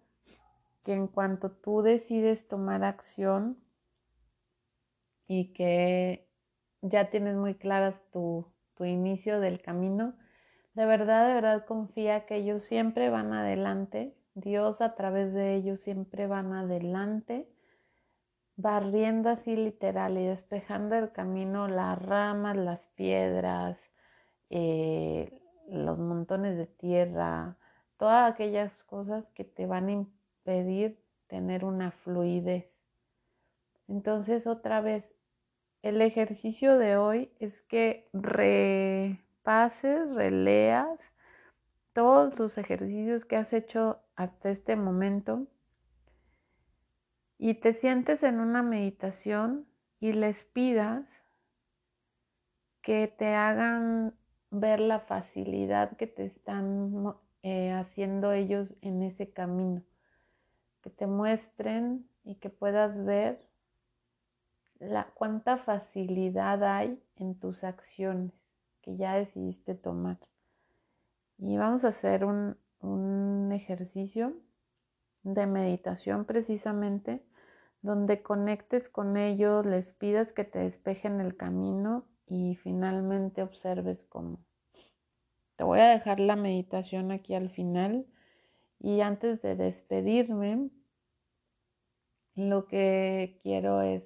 que 0.84 0.94
en 0.94 1.08
cuanto 1.08 1.51
tú 1.51 1.84
decides 1.84 2.48
tomar 2.48 2.84
acción 2.84 3.58
y 5.28 5.54
que 5.54 6.28
ya 6.82 7.12
tienes 7.12 7.36
muy 7.36 7.54
claras 7.54 8.01
tu, 8.12 8.48
tu 8.75 8.86
inicio 8.86 9.39
del 9.39 9.62
camino, 9.62 10.16
de 10.74 10.86
verdad, 10.86 11.28
de 11.28 11.34
verdad 11.36 11.66
confía 11.66 12.25
que 12.25 12.38
ellos 12.38 12.63
siempre 12.63 13.10
van 13.10 13.34
adelante, 13.34 14.16
Dios 14.34 14.82
a 14.82 14.96
través 14.96 15.34
de 15.34 15.56
ellos 15.56 15.82
siempre 15.82 16.25
van 16.25 16.54
adelante, 16.54 17.48
barriendo 18.56 19.30
así 19.30 19.56
literal 19.56 20.17
y 20.17 20.26
despejando 20.26 20.95
el 20.95 21.12
camino 21.12 21.67
las 21.67 22.02
ramas, 22.02 22.58
las 22.58 22.88
piedras, 22.95 23.78
eh, 24.50 25.38
los 25.71 25.97
montones 25.97 26.58
de 26.58 26.67
tierra, 26.67 27.58
todas 27.97 28.32
aquellas 28.32 28.84
cosas 28.84 29.25
que 29.34 29.43
te 29.43 29.65
van 29.65 29.88
a 29.88 29.91
impedir 29.91 30.99
tener 31.27 31.63
una 31.65 31.91
fluidez. 31.91 32.65
Entonces 33.88 34.47
otra 34.47 34.82
vez 34.82 35.15
el 35.82 36.01
ejercicio 36.01 36.77
de 36.77 36.97
hoy 36.97 37.32
es 37.39 37.62
que 37.62 38.10
repases, 38.13 40.12
releas 40.13 40.99
todos 41.93 42.38
los 42.38 42.58
ejercicios 42.58 43.25
que 43.25 43.38
has 43.38 43.51
hecho 43.53 43.99
hasta 44.15 44.49
este 44.49 44.75
momento 44.75 45.47
y 47.38 47.55
te 47.55 47.73
sientes 47.73 48.21
en 48.23 48.41
una 48.41 48.62
meditación 48.62 49.65
y 50.01 50.12
les 50.12 50.43
pidas 50.43 51.05
que 52.82 53.08
te 53.08 53.34
hagan 53.34 54.13
ver 54.52 54.80
la 54.80 55.00
facilidad 55.00 55.96
que 55.98 56.08
te 56.08 56.26
están 56.26 57.16
eh, 57.44 57.72
haciendo 57.72 58.32
ellos 58.32 58.74
en 58.82 59.04
ese 59.04 59.32
camino, 59.32 59.84
que 60.82 60.90
te 60.90 61.08
muestren 61.08 62.08
y 62.24 62.36
que 62.36 62.50
puedas 62.50 63.04
ver 63.06 63.40
la, 64.80 65.08
cuánta 65.14 65.58
facilidad 65.58 66.64
hay 66.64 67.02
en 67.18 67.36
tus 67.36 67.64
acciones 67.64 68.34
que 68.82 68.96
ya 68.96 69.16
decidiste 69.16 69.76
tomar. 69.76 70.18
Y 71.38 71.58
vamos 71.58 71.86
a 71.86 71.90
hacer 71.90 72.26
un, 72.26 72.58
un 72.82 73.52
ejercicio 73.52 74.34
de 75.24 75.46
meditación 75.46 76.26
precisamente 76.26 77.24
donde 77.82 78.22
conectes 78.22 78.90
con 78.90 79.16
ellos, 79.16 79.66
les 79.66 79.92
pidas 79.92 80.34
que 80.34 80.44
te 80.44 80.60
despejen 80.60 81.22
el 81.22 81.38
camino 81.38 82.04
y 82.30 82.56
finalmente 82.56 83.42
observes 83.42 84.06
cómo. 84.08 84.39
Te 85.56 85.63
voy 85.63 85.80
a 85.80 85.89
dejar 85.89 86.20
la 86.20 86.36
meditación 86.36 87.12
aquí 87.12 87.34
al 87.34 87.50
final 87.50 88.06
y 88.80 89.02
antes 89.02 89.42
de 89.42 89.56
despedirme, 89.56 90.70
lo 92.36 92.68
que 92.68 93.39
quiero 93.44 93.82
es 93.82 94.04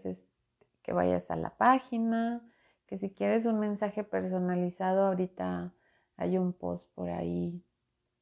que 0.81 0.93
vayas 0.93 1.29
a 1.29 1.35
la 1.35 1.51
página, 1.51 2.41
que 2.87 2.97
si 2.97 3.11
quieres 3.11 3.45
un 3.45 3.59
mensaje 3.59 4.03
personalizado, 4.03 5.05
ahorita 5.05 5.73
hay 6.17 6.37
un 6.37 6.53
post 6.53 6.91
por 6.95 7.09
ahí 7.09 7.61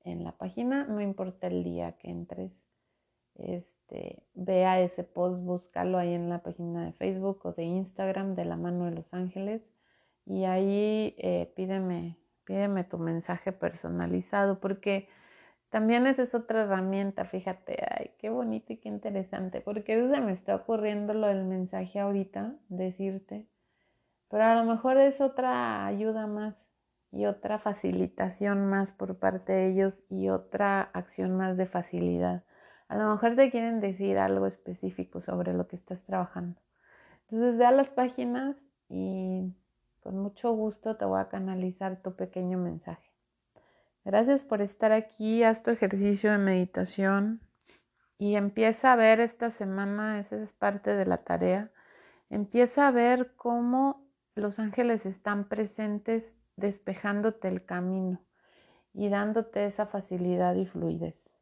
en 0.03 0.23
la 0.23 0.33
página, 0.33 0.85
no 0.85 0.99
importa 0.99 1.47
el 1.47 1.63
día 1.63 1.93
que 1.93 2.09
entres, 2.09 2.51
este, 3.35 4.23
vea 4.33 4.81
ese 4.81 5.03
post, 5.03 5.39
búscalo 5.41 5.97
ahí 5.97 6.13
en 6.13 6.27
la 6.27 6.39
página 6.39 6.85
de 6.85 6.91
Facebook 6.93 7.39
o 7.43 7.53
de 7.53 7.63
Instagram 7.63 8.35
de 8.35 8.45
la 8.45 8.57
mano 8.57 8.85
de 8.85 8.91
los 8.91 9.13
ángeles 9.13 9.61
y 10.31 10.45
ahí 10.45 11.13
eh, 11.17 11.51
pídeme, 11.57 12.17
pídeme 12.45 12.85
tu 12.85 12.97
mensaje 12.97 13.51
personalizado 13.51 14.61
porque 14.61 15.09
también 15.69 16.07
esa 16.07 16.23
es 16.23 16.33
otra 16.33 16.61
herramienta, 16.61 17.25
fíjate, 17.25 17.77
ay, 17.89 18.11
qué 18.17 18.29
bonito 18.29 18.71
y 18.71 18.77
qué 18.77 18.87
interesante, 18.87 19.59
porque 19.59 19.99
eso 19.99 20.09
se 20.09 20.21
me 20.21 20.31
está 20.31 20.55
ocurriendo 20.55 21.13
lo 21.13 21.27
del 21.27 21.43
mensaje 21.43 21.99
ahorita, 21.99 22.55
decirte, 22.69 23.49
pero 24.29 24.45
a 24.45 24.55
lo 24.55 24.63
mejor 24.63 24.97
es 24.99 25.19
otra 25.19 25.85
ayuda 25.85 26.27
más 26.27 26.55
y 27.11 27.25
otra 27.25 27.59
facilitación 27.59 28.67
más 28.67 28.89
por 28.93 29.19
parte 29.19 29.51
de 29.51 29.67
ellos 29.67 30.01
y 30.09 30.29
otra 30.29 30.81
acción 30.93 31.35
más 31.35 31.57
de 31.57 31.65
facilidad. 31.65 32.45
A 32.87 32.95
lo 32.95 33.11
mejor 33.11 33.35
te 33.35 33.51
quieren 33.51 33.81
decir 33.81 34.17
algo 34.17 34.47
específico 34.47 35.19
sobre 35.19 35.51
lo 35.51 35.67
que 35.67 35.75
estás 35.75 36.05
trabajando. 36.05 36.61
Entonces 37.23 37.57
ve 37.57 37.65
a 37.65 37.71
las 37.71 37.89
páginas 37.89 38.55
y 38.87 39.53
con 40.01 40.17
mucho 40.17 40.51
gusto 40.51 40.97
te 40.97 41.05
voy 41.05 41.21
a 41.21 41.29
canalizar 41.29 42.01
tu 42.01 42.15
pequeño 42.15 42.57
mensaje. 42.57 43.11
Gracias 44.03 44.43
por 44.43 44.61
estar 44.61 44.91
aquí, 44.91 45.43
haz 45.43 45.61
tu 45.63 45.69
ejercicio 45.69 46.31
de 46.31 46.39
meditación 46.39 47.41
y 48.17 48.35
empieza 48.35 48.93
a 48.93 48.95
ver 48.95 49.19
esta 49.19 49.51
semana, 49.51 50.19
esa 50.19 50.41
es 50.41 50.51
parte 50.53 50.95
de 50.95 51.05
la 51.05 51.17
tarea, 51.17 51.71
empieza 52.29 52.87
a 52.87 52.91
ver 52.91 53.33
cómo 53.35 54.07
los 54.35 54.59
ángeles 54.59 55.05
están 55.05 55.47
presentes 55.47 56.35
despejándote 56.55 57.47
el 57.47 57.65
camino 57.65 58.21
y 58.93 59.09
dándote 59.09 59.65
esa 59.65 59.85
facilidad 59.85 60.55
y 60.55 60.65
fluidez. 60.65 61.37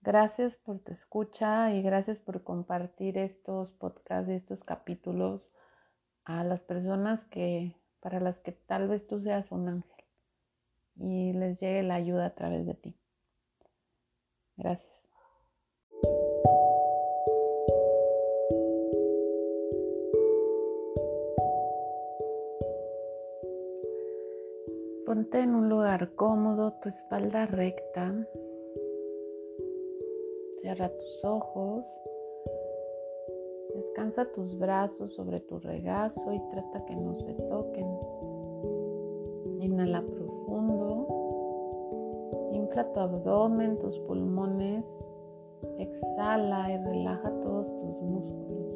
Gracias 0.00 0.56
por 0.56 0.78
tu 0.78 0.92
escucha 0.92 1.72
y 1.74 1.82
gracias 1.82 2.20
por 2.20 2.42
compartir 2.42 3.18
estos 3.18 3.72
podcasts 3.72 4.30
estos 4.30 4.62
capítulos 4.64 5.42
a 6.26 6.42
las 6.44 6.60
personas 6.60 7.24
que 7.26 7.72
para 8.00 8.20
las 8.20 8.38
que 8.40 8.52
tal 8.52 8.88
vez 8.88 9.06
tú 9.06 9.20
seas 9.20 9.50
un 9.50 9.68
ángel 9.68 10.04
y 10.96 11.32
les 11.32 11.58
llegue 11.60 11.82
la 11.82 11.94
ayuda 11.94 12.26
a 12.26 12.34
través 12.34 12.66
de 12.66 12.74
ti. 12.74 12.96
Gracias. 14.56 14.94
Ponte 25.04 25.40
en 25.40 25.54
un 25.54 25.68
lugar 25.68 26.14
cómodo, 26.16 26.72
tu 26.82 26.88
espalda 26.88 27.46
recta. 27.46 28.12
Cierra 30.60 30.88
tus 30.88 31.24
ojos. 31.24 31.84
Descansa 33.96 34.30
tus 34.34 34.58
brazos 34.58 35.14
sobre 35.14 35.40
tu 35.40 35.58
regazo 35.58 36.30
y 36.30 36.38
trata 36.50 36.84
que 36.84 36.94
no 36.94 37.14
se 37.14 37.32
toquen. 37.32 37.86
Inhala 39.58 40.02
profundo. 40.02 41.08
Infla 42.52 42.92
tu 42.92 43.00
abdomen, 43.00 43.78
tus 43.78 43.98
pulmones. 44.00 44.84
Exhala 45.78 46.72
y 46.72 46.76
relaja 46.76 47.30
todos 47.40 47.66
tus 47.66 48.02
músculos. 48.02 48.66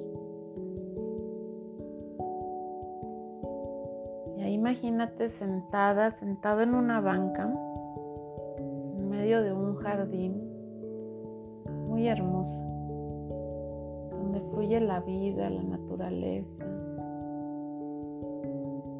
Y 4.38 4.42
ahí 4.42 4.54
imagínate 4.54 5.28
sentada, 5.28 6.12
sentado 6.12 6.62
en 6.62 6.74
una 6.74 7.02
banca, 7.02 7.54
en 8.56 9.10
medio 9.10 9.42
de 9.42 9.52
un 9.52 9.74
jardín 9.76 10.50
muy 11.88 12.08
hermoso 12.08 12.69
la 14.68 15.00
vida, 15.00 15.48
la 15.48 15.62
naturaleza, 15.62 16.64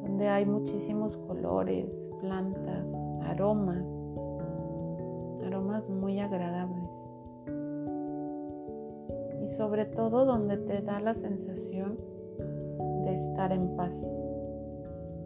donde 0.01 0.27
hay 0.27 0.45
muchísimos 0.45 1.15
colores, 1.17 1.87
plantas, 2.19 2.85
aromas, 3.21 3.85
aromas 5.45 5.87
muy 5.87 6.19
agradables. 6.19 6.89
Y 9.43 9.47
sobre 9.49 9.85
todo 9.85 10.25
donde 10.25 10.57
te 10.57 10.81
da 10.81 10.99
la 10.99 11.13
sensación 11.13 11.97
de 13.05 13.15
estar 13.15 13.51
en 13.51 13.75
paz. 13.75 13.93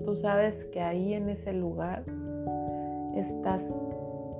Tú 0.03 0.15
sabes 0.17 0.65
que 0.65 0.81
ahí 0.81 1.13
en 1.13 1.29
ese 1.29 1.53
lugar 1.53 2.03
estás 3.15 3.73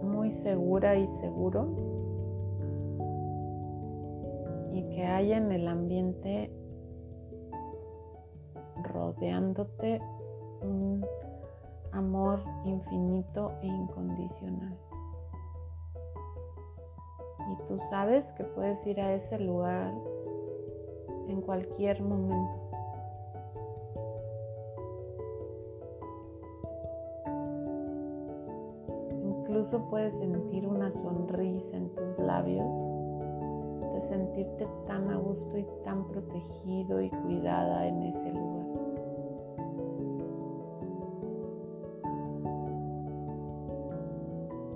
muy 0.04 0.34
segura 0.34 0.98
y 0.98 1.08
seguro 1.22 1.95
que 4.96 5.06
haya 5.06 5.38
en 5.38 5.52
el 5.52 5.68
ambiente 5.68 6.50
rodeándote 8.82 10.02
un 10.62 11.06
amor 11.92 12.40
infinito 12.64 13.52
e 13.62 13.68
incondicional. 13.68 14.78
Y 17.52 17.68
tú 17.68 17.78
sabes 17.90 18.32
que 18.34 18.46
puedes 18.46 18.88
ir 18.88 19.02
a 19.02 19.14
ese 19.14 19.38
lugar 19.38 19.94
en 21.28 21.42
cualquier 21.42 22.02
momento. 22.02 22.62
Incluso 29.26 29.90
puedes 29.90 30.18
sentir 30.20 30.66
una 30.66 30.92
sonrisa 30.94 31.76
en 31.76 31.90
tus 31.96 32.18
labios 32.18 32.95
sentirte 34.08 34.68
tan 34.88 35.10
a 35.10 35.18
gusto 35.18 35.58
y 35.58 35.66
tan 35.84 36.08
protegido 36.08 37.02
y 37.02 37.10
cuidada 37.10 37.88
en 37.88 38.02
ese 38.04 38.32
lugar. 38.32 38.66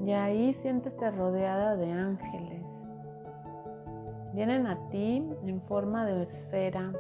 Y 0.05 0.11
ahí 0.11 0.53
siéntete 0.53 1.11
rodeada 1.11 1.75
de 1.75 1.91
ángeles. 1.91 2.65
Vienen 4.33 4.65
a 4.67 4.77
ti 4.89 5.23
en 5.45 5.61
forma 5.61 6.05
de 6.05 6.23
esfera, 6.23 6.91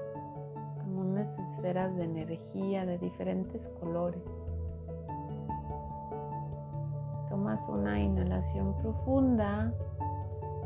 como 0.83 1.01
unas 1.01 1.37
esferas 1.39 1.95
de 1.95 2.03
energía 2.03 2.85
de 2.85 2.97
diferentes 2.97 3.67
colores. 3.79 4.23
Tomas 7.29 7.67
una 7.69 7.99
inhalación 7.99 8.75
profunda 8.81 9.73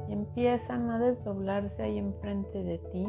empiezan 0.10 0.90
a 0.90 1.00
desdoblarse 1.00 1.82
ahí 1.82 1.98
enfrente 1.98 2.64
de 2.64 2.78
ti 2.78 3.08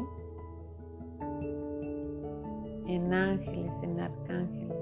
en 2.87 3.13
ángeles, 3.13 3.71
en 3.81 3.99
arcángeles. 3.99 4.77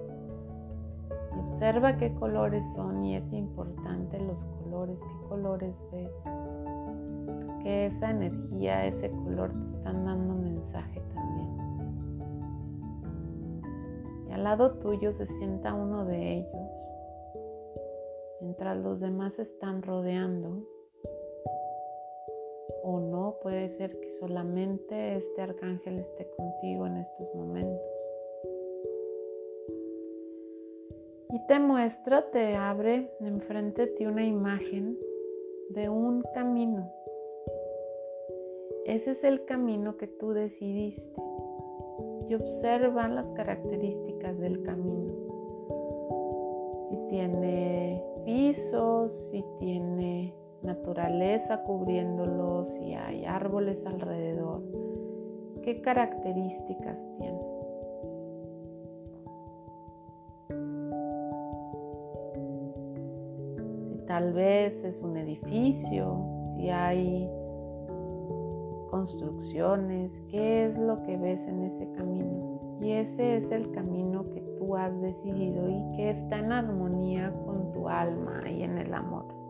Y 1.36 1.40
observa 1.40 1.98
qué 1.98 2.14
colores 2.16 2.64
son 2.76 3.04
y 3.06 3.16
es 3.16 3.34
importante 3.34 4.20
los 4.20 4.38
colores, 4.64 4.98
qué 5.00 5.28
colores 5.30 5.76
ves. 5.92 6.12
Que 7.64 7.88
esa 7.88 8.12
energía, 8.12 8.86
ese 8.86 9.10
color 9.10 9.52
te 9.52 9.78
están 9.78 10.06
dando 10.06 10.34
mensaje 10.36 11.02
también. 11.14 11.50
Y 14.28 14.32
al 14.34 14.44
lado 14.44 14.74
tuyo 14.80 15.14
se 15.14 15.26
sienta 15.26 15.74
uno 15.74 16.06
de 16.06 16.40
ellos, 16.40 16.86
mientras 18.42 18.78
los 18.78 19.00
demás 19.00 19.40
están 19.40 19.82
rodeando 19.82 20.73
o 22.84 23.00
no, 23.00 23.38
puede 23.42 23.70
ser 23.78 23.98
que 24.00 24.18
solamente 24.20 25.16
este 25.16 25.42
arcángel 25.42 26.00
esté 26.00 26.30
contigo 26.36 26.86
en 26.86 26.98
estos 26.98 27.34
momentos. 27.34 27.82
Y 31.30 31.48
te 31.48 31.60
muestra, 31.60 32.30
te 32.30 32.56
abre 32.56 33.10
enfrente 33.22 33.88
de 33.88 33.92
ti 33.94 34.06
una 34.06 34.26
imagen 34.26 35.00
de 35.70 35.90
un 35.90 36.22
camino. 36.34 36.92
Ese 38.86 39.12
es 39.12 39.24
el 39.24 39.46
camino 39.46 39.98
que 39.98 40.08
tú 40.08 40.34
decidiste. 40.34 41.22
Y 42.30 42.36
observa 42.36 43.08
las 43.08 43.28
características 43.30 44.38
del 44.40 44.62
camino. 44.64 45.14
Si 46.90 46.98
tiene 47.10 48.04
pisos, 48.26 49.12
si 49.32 49.44
tiene 49.60 50.34
naturaleza 50.64 51.64
cubriéndolos 51.64 52.74
y 52.82 52.94
hay 52.94 53.26
árboles 53.26 53.86
alrededor. 53.86 54.62
¿Qué 55.62 55.82
características 55.82 56.98
tiene? 57.18 57.40
Tal 64.08 64.34
vez 64.34 64.74
es 64.84 65.02
un 65.02 65.18
edificio, 65.18 66.18
si 66.56 66.70
hay 66.70 67.30
construcciones, 68.92 70.22
¿qué 70.30 70.66
es 70.66 70.78
lo 70.78 71.02
que 71.04 71.18
ves 71.18 71.48
en 71.48 71.64
ese 71.64 71.92
camino? 71.94 72.78
Y 72.82 72.92
ese 72.92 73.38
es 73.38 73.52
el 73.52 73.72
camino 73.72 74.30
que 74.30 74.42
tú 74.60 74.76
has 74.76 75.00
decidido 75.02 75.70
y 75.70 75.96
que 75.96 76.12
está 76.12 76.40
en 76.40 76.52
armonía 76.52 77.34
con 77.46 77.72
tu 77.72 77.90
alma 77.90 78.40
y 78.48 78.64
en 78.64 78.78
el 78.78 78.94
amor. 78.94 79.43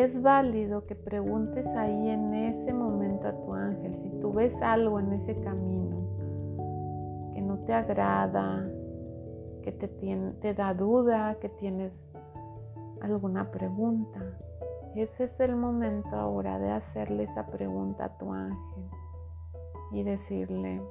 Es 0.00 0.22
válido 0.22 0.86
que 0.86 0.94
preguntes 0.94 1.66
ahí 1.68 2.08
en 2.10 2.34
ese 2.34 2.72
momento 2.72 3.28
a 3.28 3.32
tu 3.32 3.52
ángel 3.52 3.96
si 3.96 4.08
tú 4.20 4.32
ves 4.32 4.54
algo 4.62 4.98
en 4.98 5.12
ese 5.12 5.34
camino 5.40 5.96
que 7.34 7.40
no 7.40 7.58
te 7.60 7.72
agrada, 7.72 8.68
que 9.62 9.72
te, 9.72 10.54
da 10.54 10.74
duda, 10.74 11.36
que 11.40 11.48
tienes 11.48 12.06
alguna 13.00 13.50
pregunta. 13.50 14.20
Ese 14.94 15.24
es 15.24 15.38
el 15.40 15.54
momento 15.54 16.16
ahora 16.16 16.58
de 16.58 16.70
hacerle 16.70 17.24
esa 17.24 17.46
pregunta 17.46 18.06
a 18.06 18.18
tu 18.18 18.32
ángel 18.32 18.84
y 19.92 20.02
decirle, 20.02 20.82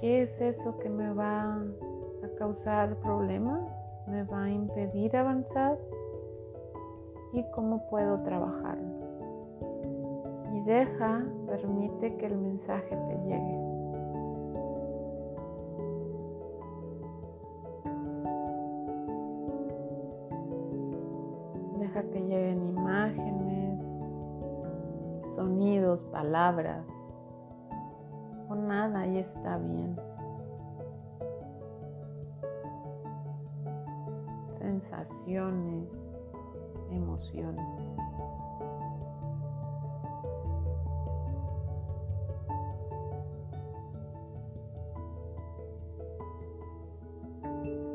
¿qué 0.00 0.22
es 0.22 0.40
eso 0.40 0.78
que 0.78 0.90
me 0.90 1.12
va 1.12 1.54
a 1.54 2.38
causar 2.38 2.96
problema? 2.96 3.60
¿Me 4.06 4.22
va 4.24 4.44
a 4.44 4.50
impedir 4.50 5.16
avanzar? 5.16 5.78
Y 7.34 7.42
cómo 7.50 7.84
puedo 7.88 8.20
trabajarlo. 8.20 8.94
Y 10.52 10.60
deja, 10.60 11.24
permite 11.46 12.16
que 12.16 12.26
el 12.26 12.38
mensaje 12.38 12.96
te 12.96 13.18
llegue. 13.26 13.60
Deja 21.80 22.02
que 22.04 22.20
lleguen 22.20 22.68
imágenes, 22.68 23.84
sonidos, 25.34 26.02
palabras 26.12 26.86
o 28.48 28.54
nada 28.54 29.06
y 29.08 29.18
está 29.18 29.58
bien. 29.58 29.96
Sensaciones 34.58 36.13
emociones. 36.94 37.64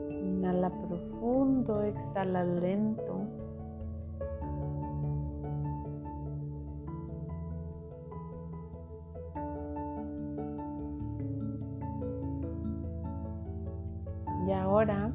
Inhala 0.10 0.70
profundo, 0.70 1.84
exhala 1.84 2.44
lento. 2.44 3.20
Y 14.48 14.52
ahora 14.52 15.12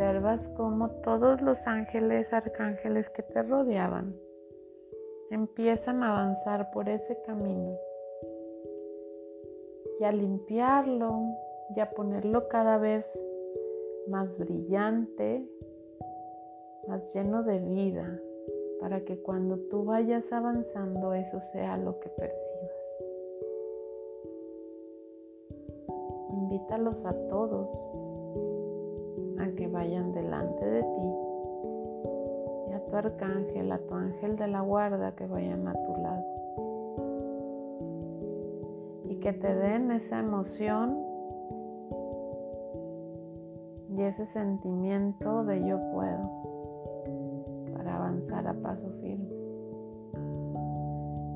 observas 0.00 0.48
cómo 0.56 0.88
todos 1.02 1.42
los 1.42 1.66
ángeles, 1.66 2.32
arcángeles 2.32 3.10
que 3.10 3.22
te 3.22 3.42
rodeaban 3.42 4.16
empiezan 5.30 6.02
a 6.02 6.08
avanzar 6.08 6.70
por 6.70 6.88
ese 6.88 7.20
camino 7.26 7.76
y 10.00 10.04
a 10.04 10.10
limpiarlo 10.10 11.20
y 11.76 11.80
a 11.80 11.90
ponerlo 11.90 12.48
cada 12.48 12.78
vez 12.78 13.22
más 14.08 14.38
brillante, 14.38 15.46
más 16.88 17.14
lleno 17.14 17.42
de 17.42 17.58
vida, 17.58 18.18
para 18.80 19.02
que 19.02 19.20
cuando 19.20 19.58
tú 19.68 19.84
vayas 19.84 20.24
avanzando 20.32 21.12
eso 21.12 21.42
sea 21.52 21.76
lo 21.76 22.00
que 22.00 22.08
percibas. 22.08 22.70
Invítalos 26.32 27.04
a 27.04 27.12
todos 27.28 27.70
que 29.54 29.68
vayan 29.68 30.12
delante 30.12 30.64
de 30.64 30.82
ti 30.82 31.14
y 32.70 32.72
a 32.72 32.84
tu 32.86 32.96
arcángel, 32.96 33.72
a 33.72 33.78
tu 33.78 33.94
ángel 33.94 34.36
de 34.36 34.48
la 34.48 34.60
guarda 34.60 35.12
que 35.12 35.26
vayan 35.26 35.66
a 35.68 35.72
tu 35.72 35.96
lado. 36.02 36.24
Y 39.04 39.16
que 39.16 39.32
te 39.32 39.54
den 39.54 39.90
esa 39.90 40.20
emoción 40.20 40.98
y 43.96 44.02
ese 44.02 44.24
sentimiento 44.26 45.44
de 45.44 45.66
yo 45.66 45.78
puedo 45.92 46.30
para 47.76 47.96
avanzar 47.96 48.46
a 48.46 48.54
paso 48.54 48.88
firme 49.00 49.40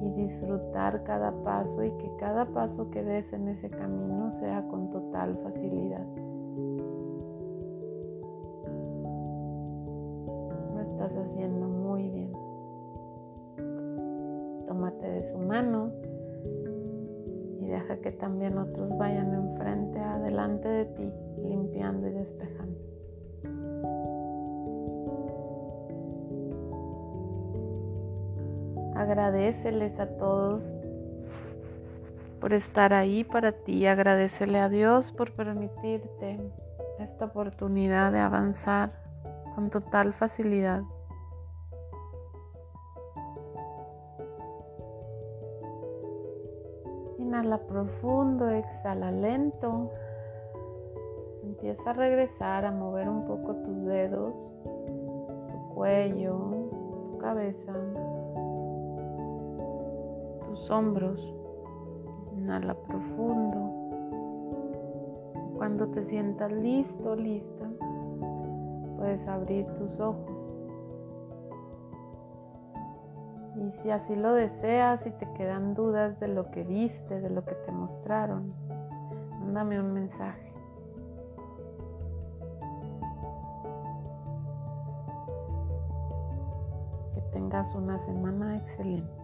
y 0.02 0.10
disfrutar 0.10 1.02
cada 1.04 1.32
paso 1.42 1.82
y 1.82 1.90
que 1.92 2.10
cada 2.18 2.44
paso 2.46 2.90
que 2.90 3.02
des 3.02 3.32
en 3.32 3.48
ese 3.48 3.70
camino 3.70 4.30
sea 4.32 4.62
con 4.68 4.90
total 4.90 5.36
facilidad. 5.42 6.06
Su 15.24 15.38
mano 15.38 15.90
y 17.60 17.66
deja 17.66 17.96
que 17.98 18.12
también 18.12 18.58
otros 18.58 18.96
vayan 18.98 19.32
enfrente, 19.32 19.98
adelante 19.98 20.68
de 20.68 20.84
ti, 20.84 21.12
limpiando 21.48 22.08
y 22.08 22.12
despejando. 22.12 22.78
Agradeceles 28.94 29.98
a 29.98 30.06
todos 30.16 30.62
por 32.40 32.52
estar 32.52 32.92
ahí 32.92 33.24
para 33.24 33.52
ti. 33.52 33.86
Agradecele 33.86 34.58
a 34.58 34.68
Dios 34.68 35.10
por 35.12 35.32
permitirte 35.32 36.38
esta 36.98 37.24
oportunidad 37.24 38.12
de 38.12 38.18
avanzar 38.18 38.92
con 39.54 39.70
total 39.70 40.12
facilidad. 40.12 40.82
Inhala 47.34 47.58
profundo, 47.58 48.48
exhala 48.48 49.10
lento. 49.10 49.90
Empieza 51.42 51.90
a 51.90 51.92
regresar 51.92 52.64
a 52.64 52.70
mover 52.70 53.08
un 53.08 53.24
poco 53.24 53.56
tus 53.56 53.86
dedos, 53.86 54.52
tu 54.62 55.74
cuello, 55.74 56.38
tu 57.10 57.18
cabeza, 57.18 57.72
tus 60.46 60.70
hombros. 60.70 61.34
Inhala 62.36 62.74
profundo. 62.74 63.58
Cuando 65.56 65.88
te 65.88 66.04
sientas 66.04 66.52
listo, 66.52 67.16
lista, 67.16 67.68
puedes 68.96 69.26
abrir 69.26 69.66
tus 69.74 69.98
ojos. 69.98 70.33
Si 73.82 73.90
así 73.90 74.14
lo 74.14 74.34
deseas 74.34 75.06
y 75.06 75.10
te 75.10 75.30
quedan 75.32 75.74
dudas 75.74 76.18
de 76.20 76.28
lo 76.28 76.50
que 76.50 76.62
viste, 76.64 77.20
de 77.20 77.30
lo 77.30 77.44
que 77.44 77.54
te 77.54 77.72
mostraron, 77.72 78.54
mándame 79.40 79.80
un 79.80 79.92
mensaje. 79.92 80.52
Que 87.14 87.20
tengas 87.32 87.74
una 87.74 87.98
semana 88.00 88.56
excelente. 88.56 89.23